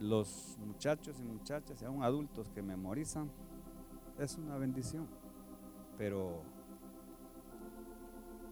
los 0.00 0.56
muchachos 0.64 1.18
y 1.20 1.24
muchachas 1.24 1.82
y 1.82 1.84
aún 1.84 2.02
adultos 2.02 2.50
que 2.50 2.62
memorizan, 2.62 3.30
es 4.18 4.36
una 4.36 4.56
bendición. 4.56 5.06
Pero 5.96 6.42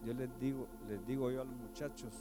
yo 0.05 0.15
les 0.15 0.39
digo, 0.41 0.67
les 0.89 1.05
digo 1.07 1.31
yo 1.31 1.43
a 1.43 1.45
los 1.45 1.57
muchachos 1.57 2.13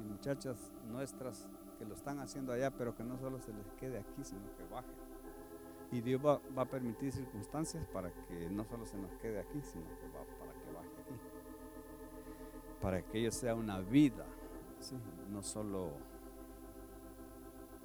y 0.00 0.02
muchachas 0.02 0.56
nuestras 0.90 1.48
que 1.78 1.84
lo 1.84 1.94
están 1.94 2.20
haciendo 2.20 2.52
allá, 2.52 2.70
pero 2.70 2.94
que 2.94 3.04
no 3.04 3.18
solo 3.18 3.40
se 3.40 3.52
les 3.52 3.72
quede 3.72 3.98
aquí, 3.98 4.24
sino 4.24 4.42
que 4.56 4.64
baje. 4.64 5.03
Y 5.94 6.02
Dios 6.02 6.20
va, 6.22 6.40
a 6.56 6.64
permitir 6.66 7.10
circunstancias 7.10 7.86
para 7.86 8.10
que 8.26 8.50
no 8.50 8.64
solo 8.64 8.84
se 8.84 8.98
nos 8.98 9.14
quede 9.14 9.40
aquí, 9.40 9.62
sino 9.62 9.84
que 9.84 10.08
va 10.08 10.24
para 10.38 10.52
que 10.52 10.72
baje 10.72 11.00
aquí. 11.00 11.20
Para 12.82 13.02
que 13.02 13.20
ello 13.20 13.32
sea 13.32 13.54
una 13.54 13.78
vida, 13.78 14.26
no 15.30 15.42
solo 15.42 15.92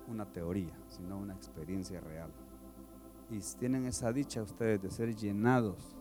una 0.10 0.26
teoría, 0.26 0.74
sino 0.88 1.17
una 1.17 1.36
experiencia 1.36 2.02
real 2.02 2.34
y 3.30 3.39
tienen 3.58 3.86
esa 3.86 4.12
dicha 4.12 4.41
ustedes 4.41 4.82
de 4.82 4.89
ser 4.89 5.15
llenados, 5.15 5.95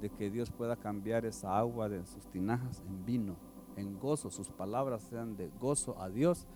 de 0.00 0.10
que 0.10 0.30
Dios 0.30 0.50
pueda 0.50 0.76
cambiar 0.76 1.24
esa 1.24 1.58
agua 1.58 1.88
de 1.88 2.04
sus 2.06 2.26
tinajas 2.26 2.82
en 2.86 3.04
vino, 3.04 3.36
en 3.76 3.98
gozo, 3.98 4.30
sus 4.30 4.48
palabras 4.50 5.02
sean 5.02 5.36
de 5.36 5.50
gozo 5.58 6.00
a 6.00 6.08
Dios 6.08 6.46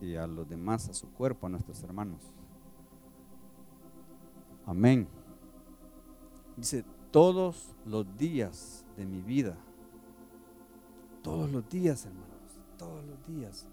y 0.00 0.16
a 0.16 0.26
los 0.26 0.48
demás, 0.48 0.88
a 0.88 0.94
su 0.94 1.10
cuerpo, 1.12 1.46
a 1.46 1.50
nuestros 1.50 1.82
hermanos. 1.82 2.32
Amén. 4.66 5.08
Dice, 6.56 6.84
todos 7.10 7.74
los 7.84 8.06
días 8.16 8.84
de 8.96 9.04
mi 9.04 9.20
vida, 9.20 9.56
todos 11.22 11.50
los 11.50 11.68
días, 11.68 12.06
hermanos, 12.06 12.58
todos 12.78 13.04
los 13.04 13.26
días 13.26 13.68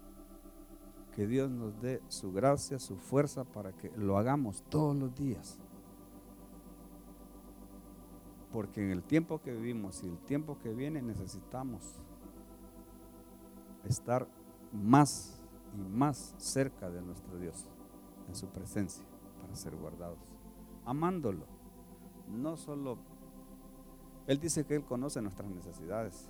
que 1.14 1.26
Dios 1.26 1.50
nos 1.50 1.80
dé 1.80 2.00
su 2.08 2.32
gracia, 2.32 2.78
su 2.78 2.96
fuerza 2.96 3.44
para 3.44 3.72
que 3.72 3.90
lo 3.96 4.16
hagamos 4.16 4.62
todos 4.68 4.96
los 4.96 5.14
días. 5.14 5.58
Porque 8.52 8.84
en 8.84 8.90
el 8.90 9.02
tiempo 9.02 9.40
que 9.40 9.52
vivimos 9.52 10.02
y 10.02 10.08
el 10.08 10.18
tiempo 10.18 10.58
que 10.62 10.72
viene 10.72 11.02
necesitamos 11.02 11.82
estar 13.84 14.26
más 14.72 15.40
y 15.74 15.80
más 15.80 16.34
cerca 16.38 16.90
de 16.90 17.00
nuestro 17.00 17.38
Dios, 17.38 17.66
en 18.28 18.34
su 18.34 18.48
presencia, 18.48 19.04
para 19.40 19.54
ser 19.54 19.76
guardados, 19.76 20.29
amándolo. 20.84 21.46
No 22.28 22.56
solo, 22.56 22.98
Él 24.26 24.38
dice 24.38 24.64
que 24.64 24.76
Él 24.76 24.84
conoce 24.84 25.20
nuestras 25.20 25.50
necesidades, 25.50 26.28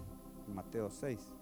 Mateo 0.55 0.91
6 0.91 1.37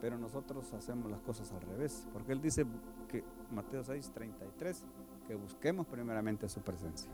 pero 0.00 0.18
nosotros 0.18 0.72
hacemos 0.72 1.10
las 1.10 1.20
cosas 1.20 1.50
al 1.52 1.62
revés, 1.62 2.06
porque 2.12 2.32
Él 2.32 2.40
dice 2.40 2.66
que 3.08 3.24
Mateo 3.50 3.82
6, 3.82 4.10
33, 4.12 4.84
que 5.26 5.34
busquemos 5.34 5.86
primeramente 5.86 6.48
su 6.48 6.60
presencia. 6.60 7.10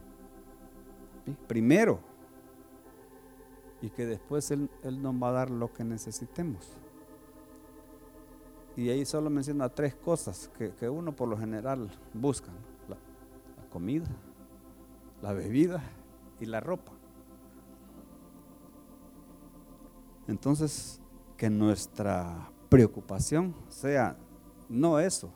Primero. 1.47 2.01
Y 3.81 3.91
que 3.91 4.07
después 4.07 4.51
él, 4.53 4.71
él 4.85 5.03
nos 5.03 5.15
va 5.15 5.31
a 5.31 5.33
dar 5.33 5.51
lo 5.51 5.73
que 5.73 5.83
necesitemos. 5.83 6.77
Y 8.77 8.89
ahí 8.91 9.05
solo 9.05 9.29
menciona 9.29 9.69
tres 9.69 9.95
cosas 9.95 10.51
que, 10.57 10.89
uno 10.89 11.15
por 11.15 11.29
lo 11.29 11.37
general 11.37 11.91
busca. 12.15 12.53
Comida, 13.73 14.07
la 15.23 15.33
bebida 15.33 15.83
y 16.41 16.47
la 16.47 16.61
ropa. 16.61 16.93
Entonces, 20.29 21.01
que 21.37 21.51
nuestra 21.51 22.51
preocupación 22.69 23.55
sea 23.69 24.17
no 24.69 25.01
eso. 25.01 25.33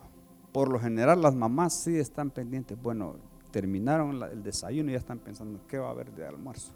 Por 0.52 0.70
lo 0.70 0.78
general 0.78 1.20
las 1.20 1.34
mamás 1.34 1.74
sí 1.74 1.98
están 1.98 2.30
pendientes. 2.30 2.80
Bueno, 2.80 3.16
terminaron 3.50 4.22
el 4.22 4.42
desayuno 4.42 4.90
y 4.90 4.92
ya 4.92 4.98
están 4.98 5.18
pensando 5.18 5.60
qué 5.66 5.78
va 5.78 5.88
a 5.88 5.90
haber 5.90 6.12
de 6.12 6.26
almuerzo. 6.26 6.72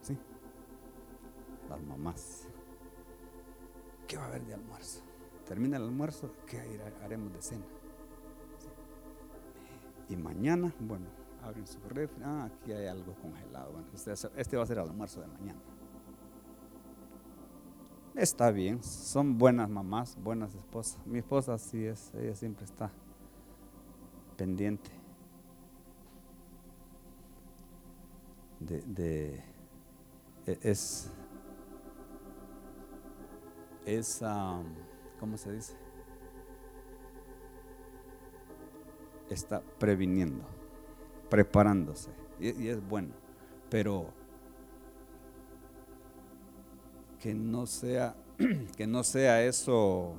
¿Sí? 0.00 0.16
Las 1.68 1.82
mamás. 1.82 2.46
¿Qué 4.06 4.16
va 4.16 4.24
a 4.24 4.26
haber 4.28 4.44
de 4.44 4.54
almuerzo? 4.54 5.02
Termina 5.46 5.76
el 5.76 5.84
almuerzo, 5.84 6.30
¿qué 6.46 6.60
haremos 7.02 7.32
de 7.32 7.42
cena? 7.42 7.64
Y 10.10 10.16
mañana, 10.16 10.74
bueno, 10.80 11.06
abren 11.42 11.66
su 11.66 11.78
refri, 11.88 12.22
ah, 12.24 12.50
aquí 12.52 12.72
hay 12.72 12.86
algo 12.86 13.14
congelado. 13.14 13.72
Bueno, 13.72 13.86
este, 13.94 14.12
este 14.12 14.56
va 14.56 14.64
a 14.64 14.66
ser 14.66 14.78
el 14.78 14.88
almuerzo 14.88 15.20
de 15.20 15.28
mañana. 15.28 15.60
Está 18.16 18.50
bien, 18.50 18.82
son 18.82 19.38
buenas 19.38 19.70
mamás, 19.70 20.18
buenas 20.20 20.54
esposas. 20.54 20.98
Mi 21.06 21.20
esposa 21.20 21.56
sí 21.58 21.86
es, 21.86 22.12
ella 22.14 22.34
siempre 22.34 22.64
está 22.64 22.90
pendiente 24.36 24.90
de, 28.58 29.42
e, 30.46 30.58
es 30.62 31.10
es 33.86 34.22
¿cómo 35.18 35.36
se 35.36 35.52
dice? 35.52 35.76
Está 39.30 39.62
previniendo, 39.78 40.44
preparándose 41.30 42.10
y 42.40 42.68
es 42.68 42.88
bueno, 42.88 43.10
pero 43.68 44.06
que 47.18 47.34
no 47.34 47.66
sea, 47.66 48.16
que 48.76 48.86
no 48.86 49.04
sea 49.04 49.44
eso 49.44 50.14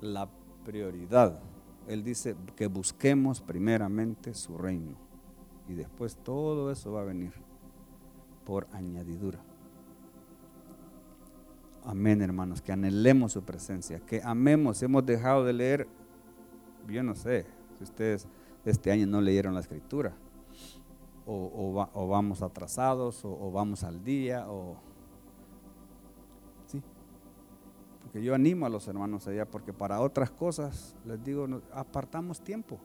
la 0.00 0.28
prioridad. 0.64 1.40
Él 1.86 2.02
dice 2.02 2.34
que 2.56 2.66
busquemos 2.66 3.42
primeramente 3.42 4.32
su 4.32 4.56
reino 4.56 4.96
y 5.68 5.74
después 5.74 6.16
todo 6.16 6.70
eso 6.70 6.92
va 6.92 7.02
a 7.02 7.04
venir 7.04 7.32
por 8.46 8.66
añadidura. 8.72 9.40
Amén, 11.84 12.22
hermanos, 12.22 12.62
que 12.62 12.72
anhelemos 12.72 13.32
su 13.32 13.42
presencia, 13.42 14.00
que 14.00 14.22
amemos. 14.22 14.82
Hemos 14.82 15.04
dejado 15.04 15.44
de 15.44 15.52
leer, 15.52 15.88
yo 16.88 17.02
no 17.02 17.14
sé, 17.14 17.46
si 17.76 17.84
ustedes 17.84 18.26
este 18.64 18.90
año 18.90 19.06
no 19.06 19.20
leyeron 19.20 19.52
la 19.52 19.60
escritura, 19.60 20.14
o, 21.26 22.08
vamos 22.08 22.42
atrasados 22.42 23.24
o, 23.24 23.50
vamos 23.50 23.82
al 23.82 24.02
día 24.04 24.46
o 24.48 24.76
sí 26.66 26.82
porque 28.02 28.22
yo 28.22 28.34
animo 28.34 28.66
a 28.66 28.68
los 28.68 28.86
hermanos 28.88 29.26
allá 29.26 29.46
porque 29.46 29.72
para 29.72 30.00
otras 30.00 30.30
cosas 30.30 30.94
les 31.06 31.22
digo 31.24 31.46
apartamos 31.72 32.40
tiempo 32.40 32.78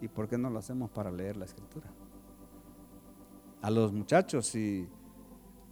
y 0.00 0.08
por 0.08 0.28
qué 0.28 0.38
no 0.38 0.48
lo 0.48 0.58
hacemos 0.58 0.90
para 0.90 1.10
leer 1.10 1.36
la 1.36 1.44
escritura 1.44 1.86
a 3.60 3.70
los 3.70 3.92
muchachos 3.92 4.46
si 4.46 4.88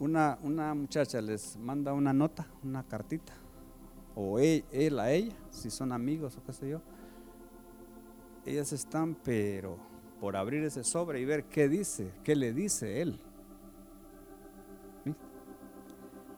una, 0.00 0.38
una 0.42 0.74
muchacha 0.74 1.20
les 1.20 1.56
manda 1.56 1.92
una 1.92 2.12
nota 2.12 2.46
una 2.64 2.82
cartita 2.82 3.34
o 4.16 4.40
él, 4.40 4.64
él 4.72 4.98
a 4.98 5.12
ella 5.12 5.36
si 5.50 5.70
son 5.70 5.92
amigos 5.92 6.36
o 6.36 6.42
qué 6.42 6.52
sé 6.52 6.68
yo 6.68 6.80
ellas 8.44 8.72
están 8.72 9.14
pero 9.14 9.90
por 10.20 10.36
abrir 10.36 10.62
ese 10.64 10.84
sobre 10.84 11.20
y 11.20 11.24
ver 11.24 11.44
qué 11.44 11.68
dice, 11.68 12.12
qué 12.22 12.36
le 12.36 12.52
dice 12.52 13.00
él. 13.00 13.18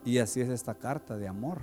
Y 0.05 0.18
así 0.18 0.40
es 0.40 0.48
esta 0.48 0.75
carta 0.75 1.16
de 1.16 1.29
amor. 1.29 1.61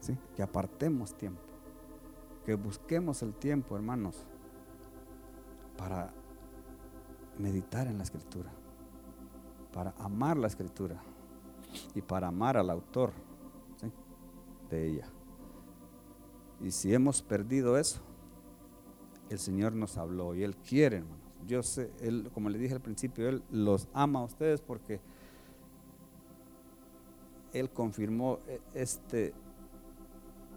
¿Sí? 0.00 0.16
Que 0.36 0.42
apartemos 0.42 1.16
tiempo, 1.16 1.40
que 2.44 2.54
busquemos 2.54 3.22
el 3.22 3.34
tiempo, 3.34 3.74
hermanos, 3.74 4.26
para 5.76 6.12
meditar 7.38 7.86
en 7.86 7.96
la 7.98 8.04
escritura, 8.04 8.52
para 9.74 9.92
amar 9.98 10.36
la 10.36 10.46
escritura 10.46 11.02
y 11.96 12.00
para 12.00 12.28
amar 12.28 12.56
al 12.56 12.70
autor 12.70 13.12
de 14.70 14.86
ella. 14.86 15.08
Y 16.60 16.70
si 16.70 16.94
hemos 16.94 17.22
perdido 17.22 17.76
eso, 17.76 18.00
el 19.30 19.40
Señor 19.40 19.74
nos 19.74 19.98
habló 19.98 20.34
y 20.36 20.44
Él 20.44 20.56
quiere, 20.56 20.98
hermanos. 20.98 21.18
Yo 21.48 21.62
sé, 21.64 21.90
Él, 22.00 22.30
como 22.32 22.48
le 22.50 22.58
dije 22.58 22.74
al 22.74 22.80
principio, 22.80 23.28
Él 23.28 23.42
los 23.50 23.88
ama 23.92 24.20
a 24.20 24.24
ustedes 24.24 24.60
porque 24.60 25.00
Él 27.52 27.68
confirmó 27.70 28.38
e, 28.46 28.60
este 28.74 29.34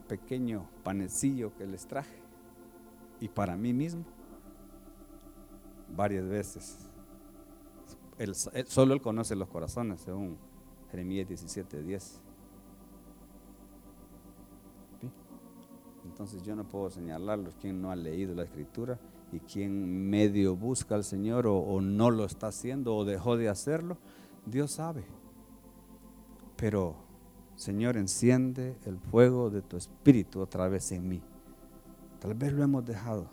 pequeño 0.07 0.69
panecillo 0.83 1.53
que 1.57 1.65
les 1.65 1.87
traje 1.87 2.17
y 3.19 3.27
para 3.27 3.57
mí 3.57 3.73
mismo 3.73 4.05
varias 5.95 6.27
veces. 6.27 6.87
Él, 8.17 8.33
solo 8.35 8.93
Él 8.93 9.01
conoce 9.01 9.35
los 9.35 9.47
corazones, 9.47 10.01
según 10.01 10.37
Jeremías 10.91 11.27
17, 11.27 11.83
10. 11.83 12.21
Entonces 16.05 16.41
yo 16.41 16.55
no 16.55 16.63
puedo 16.63 16.89
señalarlos 16.89 17.55
quien 17.57 17.79
no 17.81 17.91
ha 17.91 17.95
leído 17.95 18.33
la 18.33 18.43
escritura 18.43 18.97
y 19.31 19.39
quien 19.39 20.09
medio 20.09 20.55
busca 20.55 20.95
al 20.95 21.03
Señor 21.03 21.45
o, 21.47 21.79
no 21.81 22.09
lo 22.09 22.25
está 22.25 22.47
haciendo 22.47 22.95
o 22.95 23.05
dejó 23.05 23.37
de 23.37 23.49
hacerlo. 23.49 23.97
Dios 24.45 24.71
sabe. 24.71 25.03
Pero, 26.55 26.95
Señor, 27.55 27.97
enciende 27.97 28.77
el 28.85 28.97
fuego 28.97 29.51
de 29.51 29.61
tu 29.61 29.77
espíritu 29.77 30.39
otra 30.39 30.67
vez 30.67 30.91
en 30.91 31.07
mí. 31.07 31.21
Tal 32.19 32.33
vez 32.33 32.51
lo 32.53 32.63
hemos 32.63 32.83
dejado. 32.83 33.29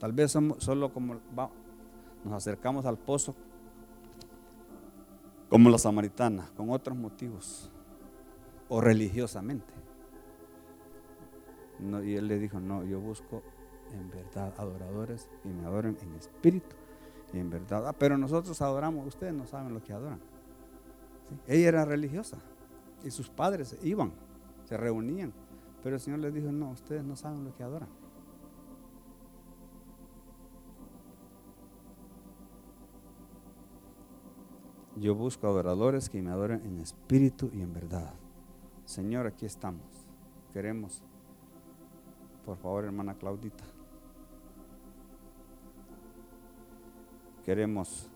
Tal 0.00 0.12
vez 0.12 0.32
somos 0.32 0.64
solo 0.64 0.92
como 0.92 1.20
nos 2.24 2.34
acercamos 2.34 2.84
al 2.84 2.98
pozo 2.98 3.36
como 5.48 5.70
la 5.70 5.78
samaritana, 5.78 6.50
con 6.56 6.70
otros 6.70 6.96
motivos 6.96 7.70
o 8.68 8.80
religiosamente 8.80 9.76
y 11.78 12.14
él 12.14 12.28
le 12.28 12.38
dijo, 12.38 12.60
no, 12.60 12.84
yo 12.84 13.00
busco 13.00 13.42
en 13.92 14.10
verdad 14.10 14.52
adoradores 14.58 15.28
y 15.44 15.48
me 15.48 15.64
adoren 15.66 15.96
en 16.02 16.14
espíritu 16.14 16.74
y 17.32 17.38
en 17.38 17.50
verdad. 17.50 17.86
Ah, 17.88 17.92
pero 17.92 18.16
nosotros 18.16 18.60
adoramos, 18.62 19.06
ustedes 19.06 19.34
no 19.34 19.46
saben 19.46 19.74
lo 19.74 19.82
que 19.82 19.92
adoran. 19.92 20.20
Ella 21.46 21.68
era 21.68 21.84
religiosa 21.84 22.38
y 23.04 23.10
sus 23.10 23.28
padres 23.28 23.76
iban, 23.82 24.12
se 24.64 24.76
reunían, 24.76 25.32
pero 25.82 25.96
el 25.96 26.00
Señor 26.00 26.20
les 26.20 26.34
dijo, 26.34 26.50
no, 26.50 26.70
ustedes 26.70 27.04
no 27.04 27.16
saben 27.16 27.44
lo 27.44 27.54
que 27.54 27.62
adoran. 27.62 27.88
Yo 34.96 35.14
busco 35.14 35.46
adoradores 35.46 36.08
que 36.08 36.22
me 36.22 36.30
adoren 36.30 36.64
en 36.64 36.80
espíritu 36.80 37.50
y 37.52 37.60
en 37.60 37.72
verdad. 37.72 38.14
Señor, 38.84 39.26
aquí 39.26 39.46
estamos. 39.46 40.06
Queremos 40.52 41.02
por 42.46 42.56
favor, 42.58 42.84
hermana 42.84 43.12
Claudita. 43.14 43.64
Queremos 47.44 48.08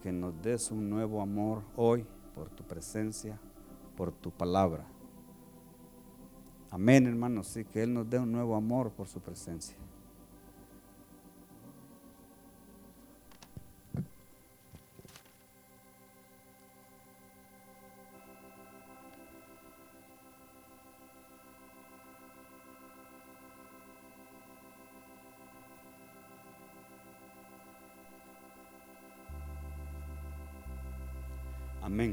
que 0.00 0.12
nos 0.12 0.40
des 0.40 0.70
un 0.70 0.88
nuevo 0.88 1.20
amor 1.20 1.64
hoy 1.74 2.06
por 2.36 2.48
tu 2.50 2.62
presencia, 2.62 3.36
por 3.96 4.12
tu 4.12 4.30
palabra. 4.30 4.86
Amén, 6.70 7.04
hermanos, 7.08 7.48
sí, 7.48 7.64
que 7.64 7.82
Él 7.82 7.92
nos 7.92 8.08
dé 8.08 8.20
un 8.20 8.30
nuevo 8.30 8.54
amor 8.54 8.92
por 8.92 9.08
su 9.08 9.20
presencia. 9.20 9.76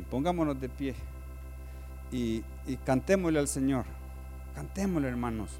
Pongámonos 0.09 0.59
de 0.59 0.69
pie 0.69 0.95
y, 2.11 2.43
cantémosle 2.85 3.39
al 3.39 3.47
Señor. 3.47 3.85
Cantémosle, 4.55 5.07
hermanos. 5.07 5.59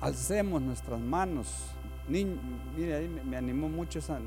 Alcemos 0.00 0.60
nuestras 0.60 1.00
manos. 1.00 1.70
mire, 2.08 2.94
ahí 2.94 3.08
me, 3.24 3.36
animó 3.36 3.68
mucho 3.68 3.98
esa 3.98 4.18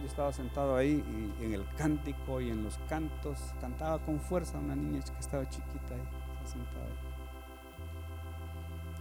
yo 0.00 0.06
estaba 0.06 0.32
sentado 0.32 0.76
ahí 0.76 1.04
y 1.40 1.44
en 1.44 1.54
el 1.54 1.64
cántico 1.76 2.40
y 2.40 2.50
en 2.50 2.62
los 2.62 2.78
cantos, 2.88 3.38
cantaba 3.60 3.98
con 3.98 4.20
fuerza 4.20 4.58
una 4.58 4.76
niña 4.76 5.00
que 5.02 5.18
estaba 5.18 5.48
chiquita 5.48 5.94
ahí, 5.94 6.08
sentada 6.44 6.86
ahí. 6.86 6.92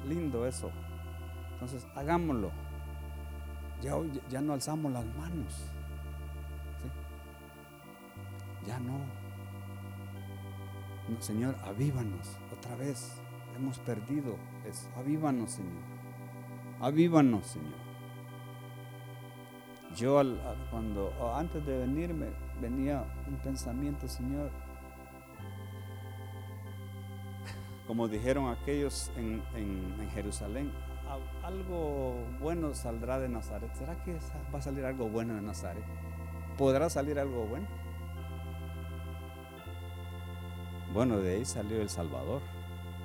Lindo 0.09 0.47
eso. 0.47 0.71
Entonces, 1.53 1.85
hagámoslo. 1.95 2.51
Ya, 3.81 3.93
ya 4.29 4.41
no 4.41 4.53
alzamos 4.53 4.91
las 4.91 5.05
manos. 5.05 5.71
Ya 8.65 8.79
no. 8.79 8.99
Señor, 11.19 11.55
avívanos 11.63 12.37
otra 12.51 12.75
vez. 12.75 13.21
Hemos 13.55 13.77
perdido 13.79 14.37
eso. 14.65 14.89
Avívanos, 14.95 15.51
Señor. 15.51 15.83
Avívanos, 16.79 17.45
Señor. 17.45 17.89
Yo 19.95 20.21
cuando 20.69 21.11
antes 21.35 21.65
de 21.65 21.79
venirme 21.79 22.27
venía 22.61 23.03
un 23.27 23.37
pensamiento, 23.37 24.07
Señor, 24.07 24.51
como 27.87 28.07
dijeron 28.07 28.49
aquellos 28.49 29.11
en, 29.17 29.41
Jerusalén, 30.13 30.71
algo 31.43 32.23
bueno 32.39 32.75
saldrá 32.75 33.19
de 33.19 33.29
Nazaret. 33.29 33.73
¿Será 33.73 33.95
que 34.03 34.19
va 34.53 34.59
a 34.59 34.61
salir 34.61 34.85
algo 34.85 35.09
bueno 35.09 35.33
de 35.35 35.41
Nazaret? 35.41 35.83
¿Podrá 36.57 36.89
salir 36.89 37.19
algo 37.19 37.45
bueno? 37.45 37.67
Bueno, 40.93 41.19
de 41.19 41.35
ahí 41.35 41.45
salió 41.45 41.81
el 41.81 41.89
Salvador, 41.89 42.41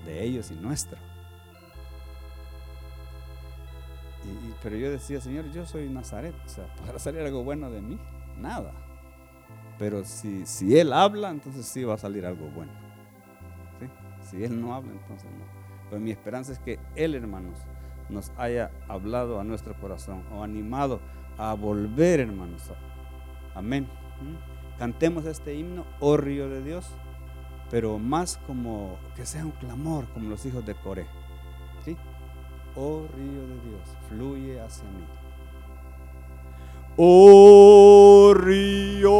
de 0.04 0.24
ellos 0.24 0.50
y 0.50 0.54
nuestro. 0.54 0.98
pero 4.62 4.76
yo 4.76 4.90
decía, 4.90 5.20
Señor, 5.20 5.50
yo 5.52 5.66
soy 5.66 5.90
Nazaret, 5.90 6.34
o 6.46 6.48
sea, 6.48 6.66
¿podrá 6.76 6.98
salir 6.98 7.20
algo 7.20 7.44
bueno 7.44 7.70
de 7.70 7.82
mí? 7.82 7.98
Nada. 8.38 8.72
Pero 9.78 10.04
si, 10.04 10.46
si 10.46 10.78
Él 10.78 10.92
habla, 10.92 11.30
entonces 11.30 11.66
sí 11.66 11.84
va 11.84 11.94
a 11.94 11.98
salir 11.98 12.24
algo 12.24 12.48
bueno. 12.48 12.72
Si 14.22 14.42
Él 14.42 14.58
no 14.58 14.74
habla, 14.74 14.92
entonces 14.92 15.30
no. 15.30 15.44
Pero 15.90 16.00
mi 16.00 16.10
esperanza 16.10 16.52
es 16.52 16.58
que 16.58 16.78
Él, 16.94 17.14
hermanos, 17.14 17.58
nos 18.08 18.32
haya 18.38 18.70
hablado 18.88 19.38
a 19.38 19.44
nuestro 19.44 19.78
corazón 19.78 20.22
o 20.32 20.42
animado 20.42 21.00
a 21.36 21.52
volver, 21.52 22.20
hermanos. 22.20 22.62
Amén. 23.54 23.84
¿Mm? 24.22 24.78
Cantemos 24.78 25.26
este 25.26 25.54
himno, 25.54 25.84
oh 26.00 26.16
río 26.16 26.48
de 26.48 26.62
Dios, 26.62 26.88
pero 27.74 27.98
más 27.98 28.38
como 28.46 28.96
que 29.16 29.26
sea 29.26 29.44
un 29.44 29.50
clamor, 29.50 30.04
como 30.14 30.30
los 30.30 30.46
hijos 30.46 30.64
de 30.64 30.76
Coré 30.76 31.08
oh 32.76 33.04
río 33.16 33.46
de 33.48 33.60
Dios, 33.68 33.96
fluye 34.08 34.60
hacia 34.60 34.84
mí. 34.84 35.04
Oh 36.96 38.32
río 38.32 39.10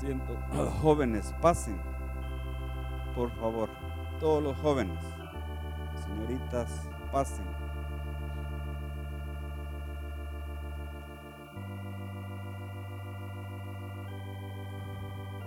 200 0.00 0.38
jóvenes 0.80 1.34
pasen. 1.40 1.76
Por 3.16 3.30
favor, 3.32 3.68
todos 4.20 4.42
los 4.42 4.56
jóvenes, 4.58 4.98
señoritas, 6.04 6.88
pasen. 7.10 7.44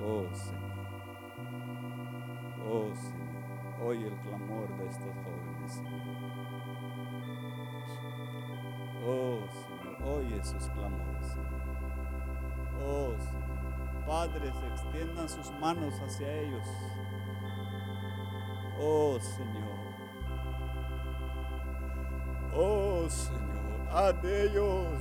Oh 0.04 0.26
Señor, 0.34 0.62
oh 2.68 2.94
Señor, 2.94 3.86
oye 3.86 4.08
el 4.08 4.20
clamor 4.20 4.68
de 4.78 4.88
estos 4.88 5.16
jóvenes, 5.24 5.72
Señor. 5.72 6.02
Oh 9.08 9.40
Señor, 9.50 10.18
oye 10.18 10.44
sus 10.44 10.68
clamores, 10.70 11.26
Señor. 11.26 11.62
Oh 12.84 13.14
Señor. 13.18 13.41
Padres, 14.12 14.52
extiendan 14.74 15.30
sus 15.30 15.50
manos 15.62 15.94
hacia 16.06 16.28
ellos. 16.42 16.68
Oh 18.78 19.18
Señor. 19.22 19.80
Oh 22.54 23.10
Señor. 23.10 24.22
De 24.22 24.48
ellos 24.48 24.98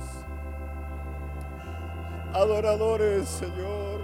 adoradores, 2.33 3.27
Señor. 3.27 3.99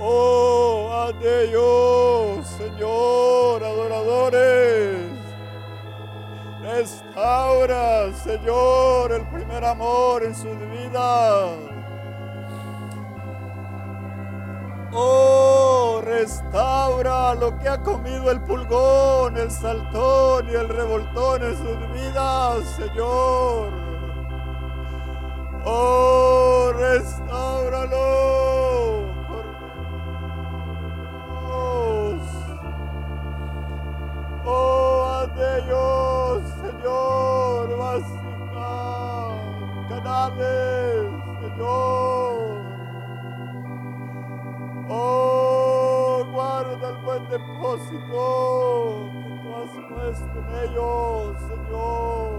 Oh, 0.00 1.06
ante 1.08 1.44
ellos, 1.44 2.48
Señor, 2.48 3.62
adoradores. 3.62 5.08
Restaura, 6.62 8.12
Señor, 8.12 9.12
el 9.12 9.24
primer 9.28 9.64
amor 9.64 10.24
en 10.24 10.34
sus 10.34 10.58
vidas. 10.68 11.69
Oh, 14.92 16.00
restaura 16.04 17.34
lo 17.36 17.56
que 17.60 17.68
ha 17.68 17.80
comido 17.80 18.28
el 18.32 18.40
pulgón, 18.40 19.36
el 19.36 19.48
saltón 19.48 20.48
y 20.48 20.54
el 20.54 20.68
revoltón 20.68 21.44
en 21.44 21.56
sus 21.56 21.92
vidas, 21.92 22.64
Señor. 22.76 23.70
Oh, 25.64 26.72
restauralo, 26.74 28.00
de 29.28 29.42
Dios. 31.46 32.22
Oh, 34.44 35.22
ante 35.22 35.58
ellos, 35.58 36.42
Señor, 36.62 37.76
vasija, 37.78 39.28
canales, 39.88 41.06
Señor. 41.42 42.19
Buen 47.60 47.78
depósito 47.78 49.20
que 49.22 49.42
tú 49.42 49.54
has 49.54 49.70
puesto 49.88 50.38
en 50.38 50.46
ellos, 50.70 51.36
Señor. 51.48 52.30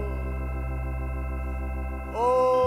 Oh, 2.14 2.61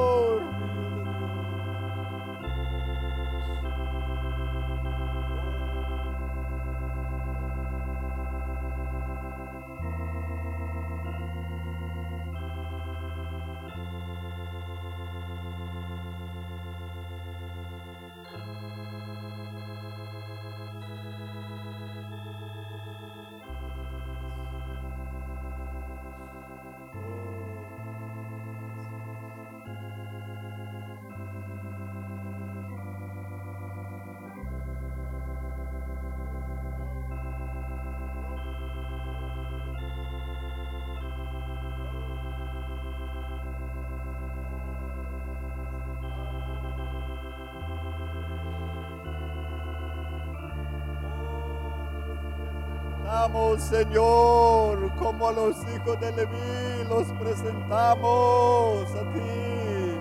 Señor, 53.58 54.96
como 55.00 55.28
a 55.28 55.32
los 55.32 55.58
hijos 55.74 56.00
de 56.00 56.12
Leví, 56.12 56.84
los 56.88 57.08
presentamos 57.20 58.88
a 58.94 59.02
ti. 59.14 60.00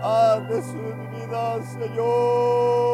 Haz 0.00 0.48
de 0.48 0.62
sus 0.62 0.94
vidas, 1.10 1.72
Señor. 1.72 2.89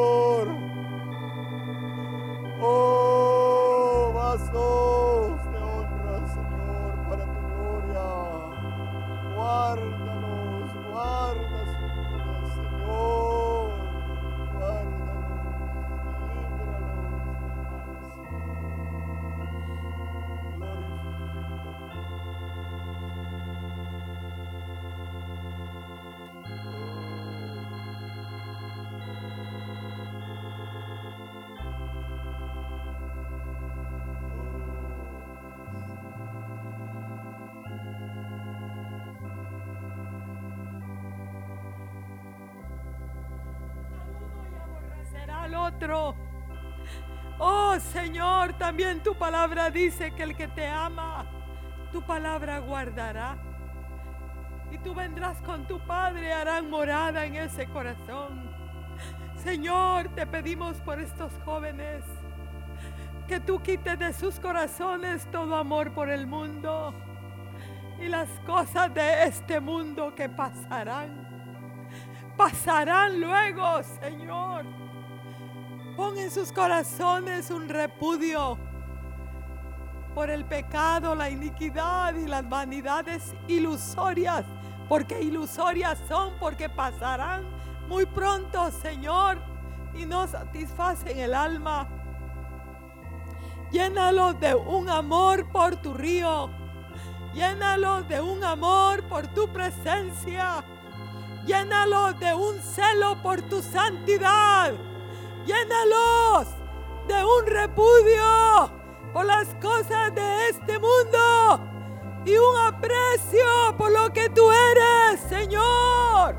Otro. 45.67 46.15
Oh 47.39 47.79
Señor, 47.79 48.55
también 48.55 49.03
tu 49.03 49.15
palabra 49.15 49.71
dice 49.71 50.13
que 50.13 50.23
el 50.23 50.37
que 50.37 50.49
te 50.49 50.67
ama, 50.67 51.27
tu 51.93 52.03
palabra 52.03 52.59
guardará. 52.61 53.37
Y 54.71 54.79
tú 54.79 54.95
vendrás 54.95 55.41
con 55.43 55.67
tu 55.67 55.79
Padre, 55.87 56.33
harán 56.33 56.71
morada 56.71 57.25
en 57.25 57.37
ese 57.37 57.67
corazón. 57.67 58.51
Señor, 59.37 60.09
te 60.15 60.27
pedimos 60.27 60.79
por 60.79 60.99
estos 61.01 61.33
jóvenes 61.45 62.05
que 63.29 63.39
tú 63.39 63.61
quites 63.61 63.99
de 63.99 64.13
sus 64.13 64.41
corazones 64.41 65.29
todo 65.31 65.57
amor 65.57 65.93
por 65.93 66.09
el 66.09 66.27
mundo 66.27 66.95
y 68.01 68.09
las 68.09 68.29
cosas 68.41 68.93
de 68.95 69.25
este 69.25 69.61
mundo 69.61 70.15
que 70.15 70.29
pasarán 70.29 71.27
pasarán 72.37 73.21
luego, 73.21 73.83
Señor. 74.01 74.86
Pon 75.97 76.19
en 76.19 76.31
sus 76.31 76.53
corazones 76.53 77.51
un 77.51 77.71
repudio 77.71 78.59
por 80.15 80.29
el 80.29 80.45
pecado, 80.45 81.15
la 81.15 81.31
iniquidad 81.31 82.15
y 82.15 82.27
las 82.27 82.47
vanidades 82.47 83.35
ilusorias, 83.49 84.45
porque 84.91 85.23
ilusorias 85.23 85.99
son, 86.07 86.35
porque 86.39 86.69
pasarán 86.69 87.45
muy 87.89 88.05
pronto, 88.05 88.71
Señor, 88.71 89.39
y 89.95 90.05
no 90.05 90.27
satisfacen 90.27 91.19
el 91.19 91.33
alma. 91.33 91.89
Llénalo 93.71 94.35
de 94.35 94.55
un 94.55 94.91
amor 94.91 95.51
por 95.51 95.77
tu 95.77 95.95
río. 95.95 96.51
Llénalo 97.33 98.03
de 98.03 98.21
un 98.21 98.45
amor 98.45 99.03
por 99.09 99.27
tu 99.29 99.49
presencia. 99.51 100.63
Llénalo 101.47 102.13
de 102.13 102.35
un 102.35 102.59
celo 102.61 103.23
por 103.23 103.41
tu 103.43 103.63
santidad. 103.63 104.75
Llénalos 105.47 106.49
de 107.07 107.25
un 107.25 107.47
repudio 107.47 108.73
por 109.13 109.25
las 109.25 109.47
cosas 109.63 110.13
de 110.13 110.49
este 110.49 110.77
mundo 110.81 111.61
y 112.25 112.37
un 112.37 112.59
aprecio 112.67 113.47
por 113.79 113.93
lo 113.93 114.13
que 114.13 114.29
tú 114.31 114.51
eres, 114.51 115.21
Señor. 115.29 116.37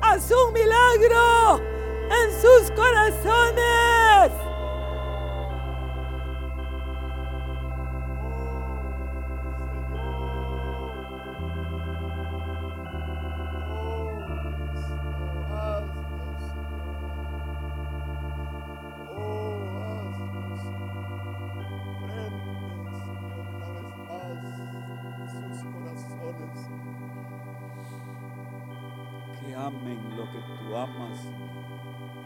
Haz 0.00 0.30
un 0.30 0.54
milagro 0.54 1.60
en 2.10 2.40
sus 2.40 2.70
corazones. 2.70 4.47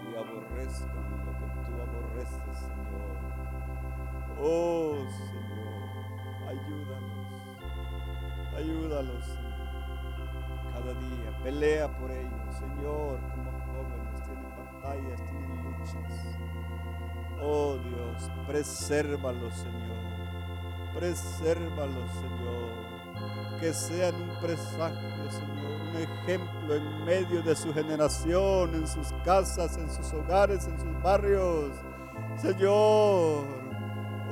Y 0.05 0.17
aborrezcan 0.17 1.11
lo 1.25 1.33
que 1.39 1.47
tú 1.65 1.73
aborreces, 1.81 2.59
Señor. 2.59 3.17
Oh, 4.41 4.97
Señor, 5.11 6.49
ayúdanos, 6.49 7.27
ayúdalos, 8.57 9.25
Señor. 9.25 9.53
Cada 10.73 10.95
día 10.95 11.39
pelea 11.43 11.99
por 11.99 12.11
ellos, 12.11 12.57
Señor, 12.57 13.21
como 13.31 13.51
jóvenes 13.73 14.23
tienen 14.25 14.53
batallas, 14.57 15.23
tienen 15.25 15.65
luchas. 15.65 16.39
Oh 17.41 17.77
Dios, 17.77 18.31
presérvalos, 18.47 19.55
Señor. 19.55 20.93
Presérvalos, 20.95 22.11
Señor 22.13 22.92
que 23.63 23.73
sean 23.73 24.15
un 24.17 24.37
presagio, 24.41 25.31
Señor, 25.31 25.81
un 25.81 25.97
ejemplo 25.97 26.75
en 26.75 27.05
medio 27.05 27.43
de 27.43 27.55
su 27.55 27.73
generación, 27.73 28.75
en 28.75 28.87
sus 28.87 29.13
casas, 29.25 29.77
en 29.77 29.89
sus 29.89 30.13
hogares, 30.13 30.67
en 30.67 30.81
sus 30.81 31.03
barrios, 31.03 31.71
Señor. 32.37 33.45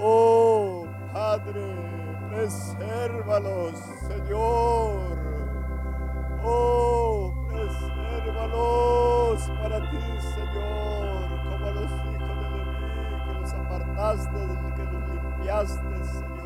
Oh, 0.00 0.84
Padre, 1.12 1.62
presérvalos, 2.30 3.78
Señor. 4.08 5.18
Oh, 6.42 7.32
presérvalos 7.48 9.42
para 9.62 9.90
ti, 9.90 9.98
Señor, 10.34 11.28
como 11.50 11.66
a 11.66 11.70
los 11.70 11.90
hijos 11.92 12.34
de 12.40 12.50
Leví, 12.50 13.24
que 13.26 13.32
los 13.40 13.52
apartaste, 13.52 14.40
que 14.74 14.84
los 14.84 15.08
limpiaste, 15.08 16.04
Señor. 16.04 16.39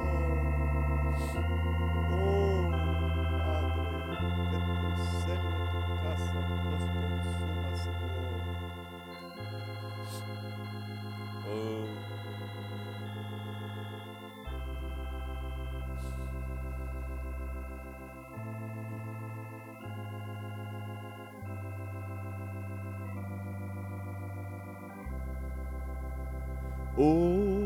Oh, 26.97 27.64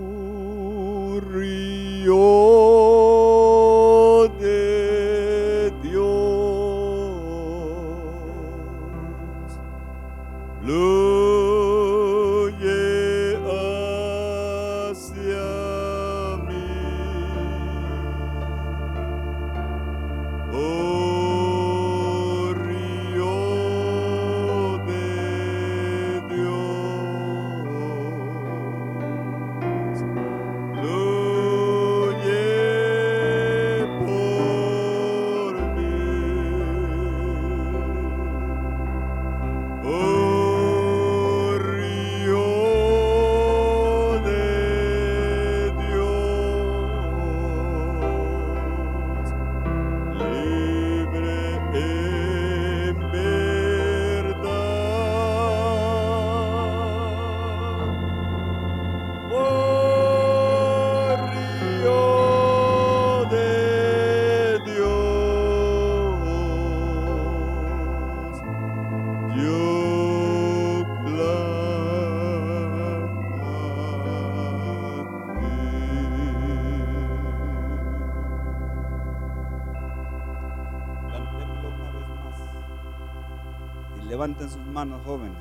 levanten 84.19 84.51
sus 84.51 84.67
manos, 84.67 85.01
jóvenes. 85.07 85.39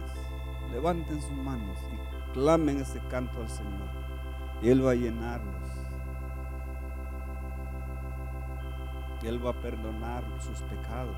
Levanten 0.72 1.20
sus 1.20 1.32
manos 1.32 1.80
y 1.92 2.34
clamen 2.34 2.80
ese 2.80 3.00
canto 3.10 3.42
al 3.42 3.50
Señor. 3.50 3.90
Y 4.62 4.70
Él 4.70 4.86
va 4.86 4.92
a 4.92 4.94
llenarlos. 4.94 5.72
Y 9.24 9.26
Él 9.26 9.44
va 9.44 9.50
a 9.50 9.62
perdonar 9.62 10.24
sus 10.40 10.62
pecados. 10.62 11.18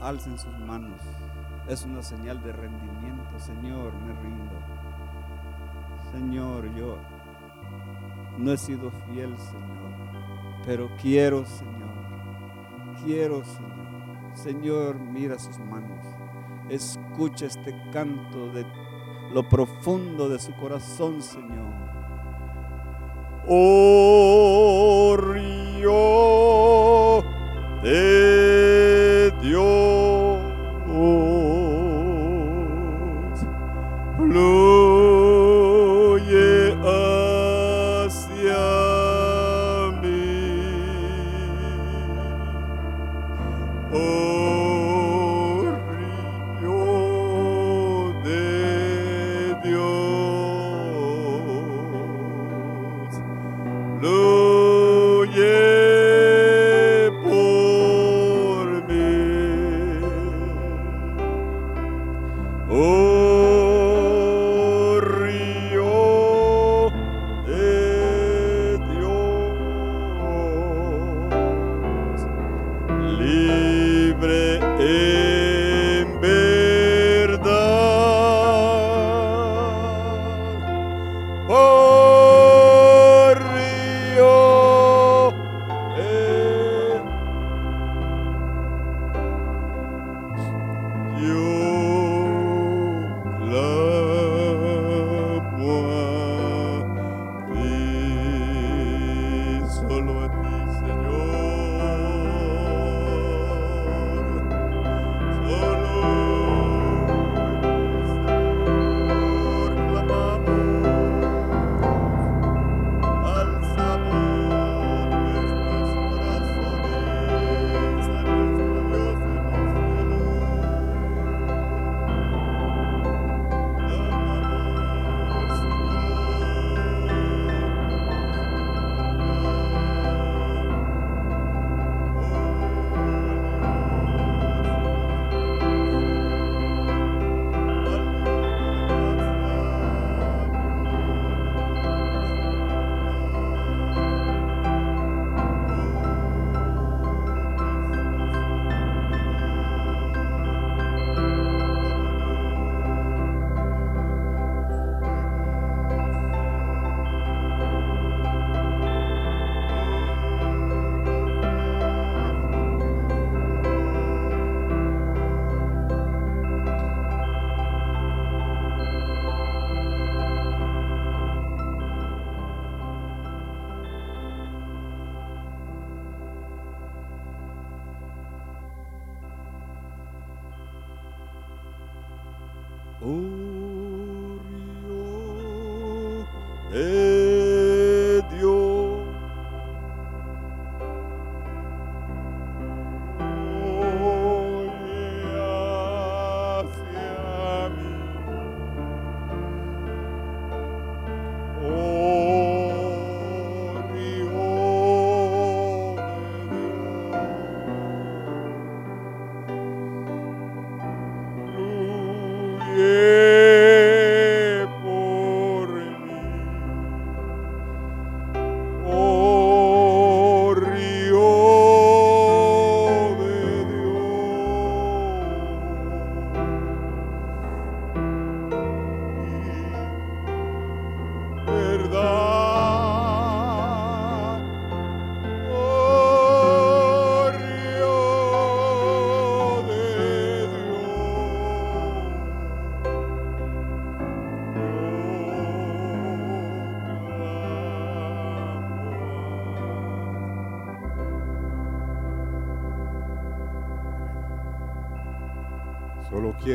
Alcen 0.00 0.36
sus 0.36 0.58
manos. 0.58 1.00
Es 1.68 1.84
una 1.84 2.02
señal 2.02 2.42
de 2.42 2.52
rendimiento. 2.52 3.38
Señor, 3.38 3.92
me 4.04 4.20
rindo. 4.20 4.54
Señor, 6.10 6.74
yo 6.74 6.96
no 8.36 8.50
he 8.50 8.58
sido 8.58 8.90
fiel, 9.06 9.38
Señor. 9.38 9.92
Pero 10.66 10.90
quiero, 11.00 11.46
Señor. 11.46 11.88
Quiero, 13.04 13.44
Señor. 13.44 13.67
Señor, 14.42 15.00
mira 15.00 15.36
sus 15.36 15.58
manos. 15.58 16.04
Escucha 16.70 17.46
este 17.46 17.74
canto 17.92 18.52
de 18.52 18.64
lo 19.32 19.48
profundo 19.48 20.28
de 20.28 20.38
su 20.38 20.54
corazón, 20.54 21.20
Señor. 21.20 21.74
Oh 23.48 25.16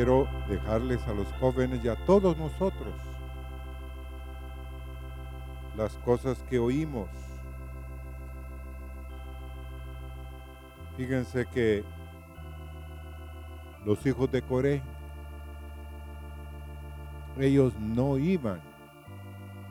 quiero 0.04 0.28
dejarles 0.50 1.00
a 1.08 1.14
los 1.14 1.26
jóvenes 1.40 1.82
y 1.82 1.88
a 1.88 1.96
todos 2.04 2.36
nosotros 2.36 2.92
las 5.78 5.96
cosas 6.04 6.42
que 6.50 6.58
oímos. 6.58 7.08
Fíjense 10.98 11.46
que 11.46 11.84
los 13.86 14.04
hijos 14.04 14.30
de 14.30 14.42
Coré, 14.42 14.82
ellos 17.40 17.72
no 17.80 18.18
iban 18.18 18.60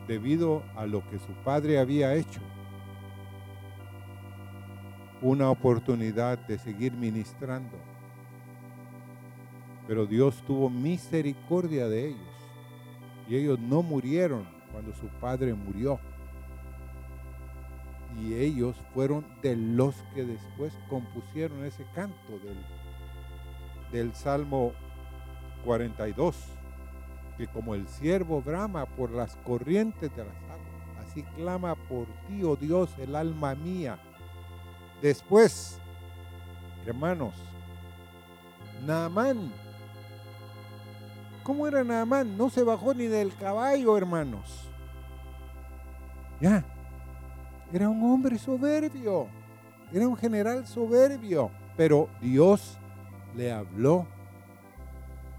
debido 0.08 0.64
a 0.76 0.88
lo 0.88 1.08
que 1.12 1.20
su 1.20 1.32
padre 1.46 1.78
había 1.78 2.16
hecho. 2.16 2.42
Una 5.22 5.52
oportunidad 5.52 6.40
de 6.40 6.58
seguir 6.58 6.94
ministrando. 6.94 7.93
Pero 9.88 10.06
Dios 10.06 10.42
tuvo 10.48 10.70
misericordia 10.70 11.88
de 11.88 12.10
ellos. 12.10 12.34
Y 13.28 13.36
ellos 13.36 13.60
no 13.60 13.82
murieron 13.82 14.46
cuando 14.72 14.94
su 14.94 15.08
padre 15.20 15.54
murió. 15.54 16.00
Y 18.22 18.36
ellos 18.36 18.76
fueron 18.94 19.26
de 19.42 19.56
los 19.56 19.96
que 20.14 20.24
después 20.24 20.74
compusieron 20.90 21.66
ese 21.66 21.86
canto 21.96 22.40
del, 22.44 22.58
del 23.92 24.14
Salmo 24.14 24.74
42, 25.66 26.38
que 27.38 27.48
como 27.48 27.74
el 27.74 27.88
siervo 27.88 28.42
brama 28.42 28.86
por 28.86 29.10
las 29.12 29.36
corrientes 29.38 30.16
de 30.16 30.26
las 30.26 30.36
aguas, 30.36 31.08
así 31.08 31.24
clama 31.36 31.76
por 31.76 32.06
ti, 32.28 32.44
oh 32.44 32.56
Dios, 32.56 32.92
el 33.00 33.16
alma 33.16 33.56
mía. 33.56 33.98
Después, 35.02 35.80
hermanos, 36.86 37.34
Naamán 38.86 39.52
¿Cómo 41.44 41.68
era 41.68 41.84
Naamán? 41.84 42.38
No 42.38 42.50
se 42.50 42.64
bajó 42.64 42.94
ni 42.94 43.06
del 43.08 43.36
caballo, 43.36 43.98
hermanos. 43.98 44.70
Ya. 46.40 46.64
Era 47.72 47.90
un 47.90 48.04
hombre 48.12 48.38
soberbio. 48.38 49.28
Era 49.92 50.08
un 50.08 50.16
general 50.16 50.66
soberbio. 50.66 51.52
Pero 51.76 52.08
Dios 52.22 52.78
le 53.36 53.52
habló. 53.52 54.08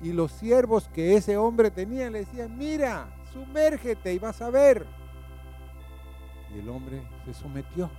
Y 0.03 0.13
los 0.13 0.33
siervos 0.33 0.89
que 0.89 1.17
ese 1.17 1.37
hombre 1.39 1.71
tenía 1.71 2.11
le 2.11 2.21
decían, 2.21 2.57
mira, 2.59 3.09
sumérgete 3.33 4.13
y 4.13 4.19
vas 4.19 4.43
a 4.43 4.51
ver. 4.51 4.87
Y 6.55 6.59
el 6.59 6.69
hombre 6.69 7.03
se 7.25 7.33
sometió. 7.33 7.91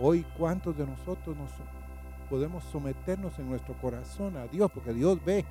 Hoy, 0.00 0.24
¿cuántos 0.38 0.76
de 0.78 0.86
nosotros 0.86 1.36
nos 1.36 1.50
podemos 2.30 2.64
someternos 2.64 3.38
en 3.38 3.50
nuestro 3.50 3.74
corazón 3.74 4.36
a 4.36 4.46
Dios? 4.46 4.70
Porque 4.72 4.94
Dios 4.94 5.22
ve. 5.24 5.44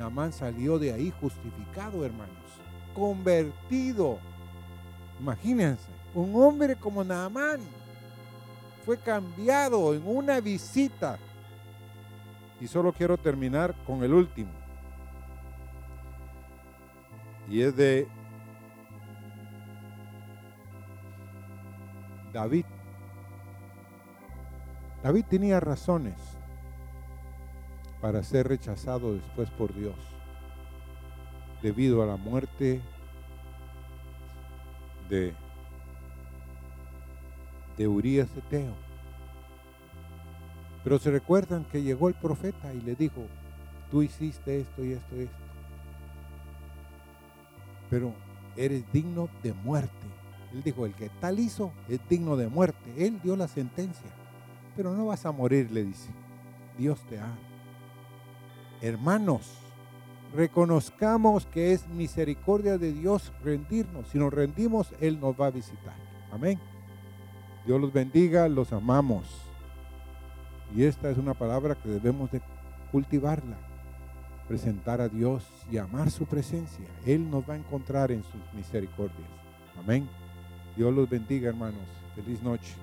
Naamán 0.00 0.32
salió 0.32 0.78
de 0.78 0.94
ahí 0.94 1.12
justificado, 1.20 2.06
hermanos, 2.06 2.34
convertido. 2.94 4.18
Imagínense, 5.20 5.90
un 6.14 6.34
hombre 6.42 6.74
como 6.74 7.04
Naamán 7.04 7.60
fue 8.86 8.96
cambiado 8.96 9.92
en 9.92 10.02
una 10.06 10.40
visita. 10.40 11.18
Y 12.62 12.66
solo 12.66 12.94
quiero 12.94 13.18
terminar 13.18 13.74
con 13.84 14.02
el 14.02 14.14
último. 14.14 14.50
Y 17.50 17.60
es 17.60 17.76
de 17.76 18.08
David. 22.32 22.64
David 25.02 25.24
tenía 25.28 25.60
razones 25.60 26.39
para 28.00 28.22
ser 28.22 28.48
rechazado 28.48 29.14
después 29.14 29.50
por 29.50 29.74
Dios, 29.74 29.94
debido 31.62 32.02
a 32.02 32.06
la 32.06 32.16
muerte 32.16 32.80
de, 35.08 35.34
de 37.76 37.88
Urias 37.88 38.28
Eteo. 38.36 38.74
Pero 40.82 40.98
se 40.98 41.10
recuerdan 41.10 41.64
que 41.64 41.82
llegó 41.82 42.08
el 42.08 42.14
profeta 42.14 42.72
y 42.72 42.80
le 42.80 42.94
dijo, 42.94 43.26
tú 43.90 44.02
hiciste 44.02 44.60
esto 44.60 44.84
y 44.84 44.92
esto 44.92 45.16
y 45.16 45.20
esto, 45.22 45.36
pero 47.90 48.14
eres 48.56 48.90
digno 48.92 49.28
de 49.42 49.52
muerte. 49.52 50.06
Él 50.52 50.62
dijo, 50.62 50.86
el 50.86 50.94
que 50.94 51.10
tal 51.20 51.38
hizo 51.38 51.72
es 51.88 52.00
digno 52.08 52.36
de 52.36 52.48
muerte. 52.48 52.94
Él 52.96 53.20
dio 53.22 53.36
la 53.36 53.48
sentencia, 53.48 54.10
pero 54.76 54.94
no 54.94 55.06
vas 55.06 55.26
a 55.26 55.32
morir, 55.32 55.70
le 55.70 55.84
dice. 55.84 56.10
Dios 56.78 57.00
te 57.08 57.18
ama. 57.18 57.49
Hermanos, 58.82 59.42
reconozcamos 60.34 61.46
que 61.46 61.72
es 61.72 61.86
misericordia 61.88 62.78
de 62.78 62.92
Dios 62.92 63.32
rendirnos. 63.44 64.08
Si 64.08 64.18
nos 64.18 64.32
rendimos, 64.32 64.92
Él 65.00 65.20
nos 65.20 65.38
va 65.38 65.46
a 65.46 65.50
visitar. 65.50 65.94
Amén. 66.32 66.58
Dios 67.66 67.80
los 67.80 67.92
bendiga, 67.92 68.48
los 68.48 68.72
amamos. 68.72 69.26
Y 70.74 70.84
esta 70.84 71.10
es 71.10 71.18
una 71.18 71.34
palabra 71.34 71.74
que 71.74 71.88
debemos 71.88 72.30
de 72.30 72.40
cultivarla, 72.90 73.56
presentar 74.48 75.00
a 75.00 75.08
Dios 75.08 75.46
y 75.70 75.76
amar 75.76 76.10
su 76.10 76.24
presencia. 76.26 76.86
Él 77.04 77.30
nos 77.30 77.48
va 77.48 77.54
a 77.54 77.58
encontrar 77.58 78.10
en 78.12 78.22
sus 78.22 78.40
misericordias. 78.54 79.28
Amén. 79.78 80.08
Dios 80.76 80.94
los 80.94 81.08
bendiga, 81.08 81.48
hermanos. 81.48 81.86
Feliz 82.14 82.42
noche. 82.42 82.74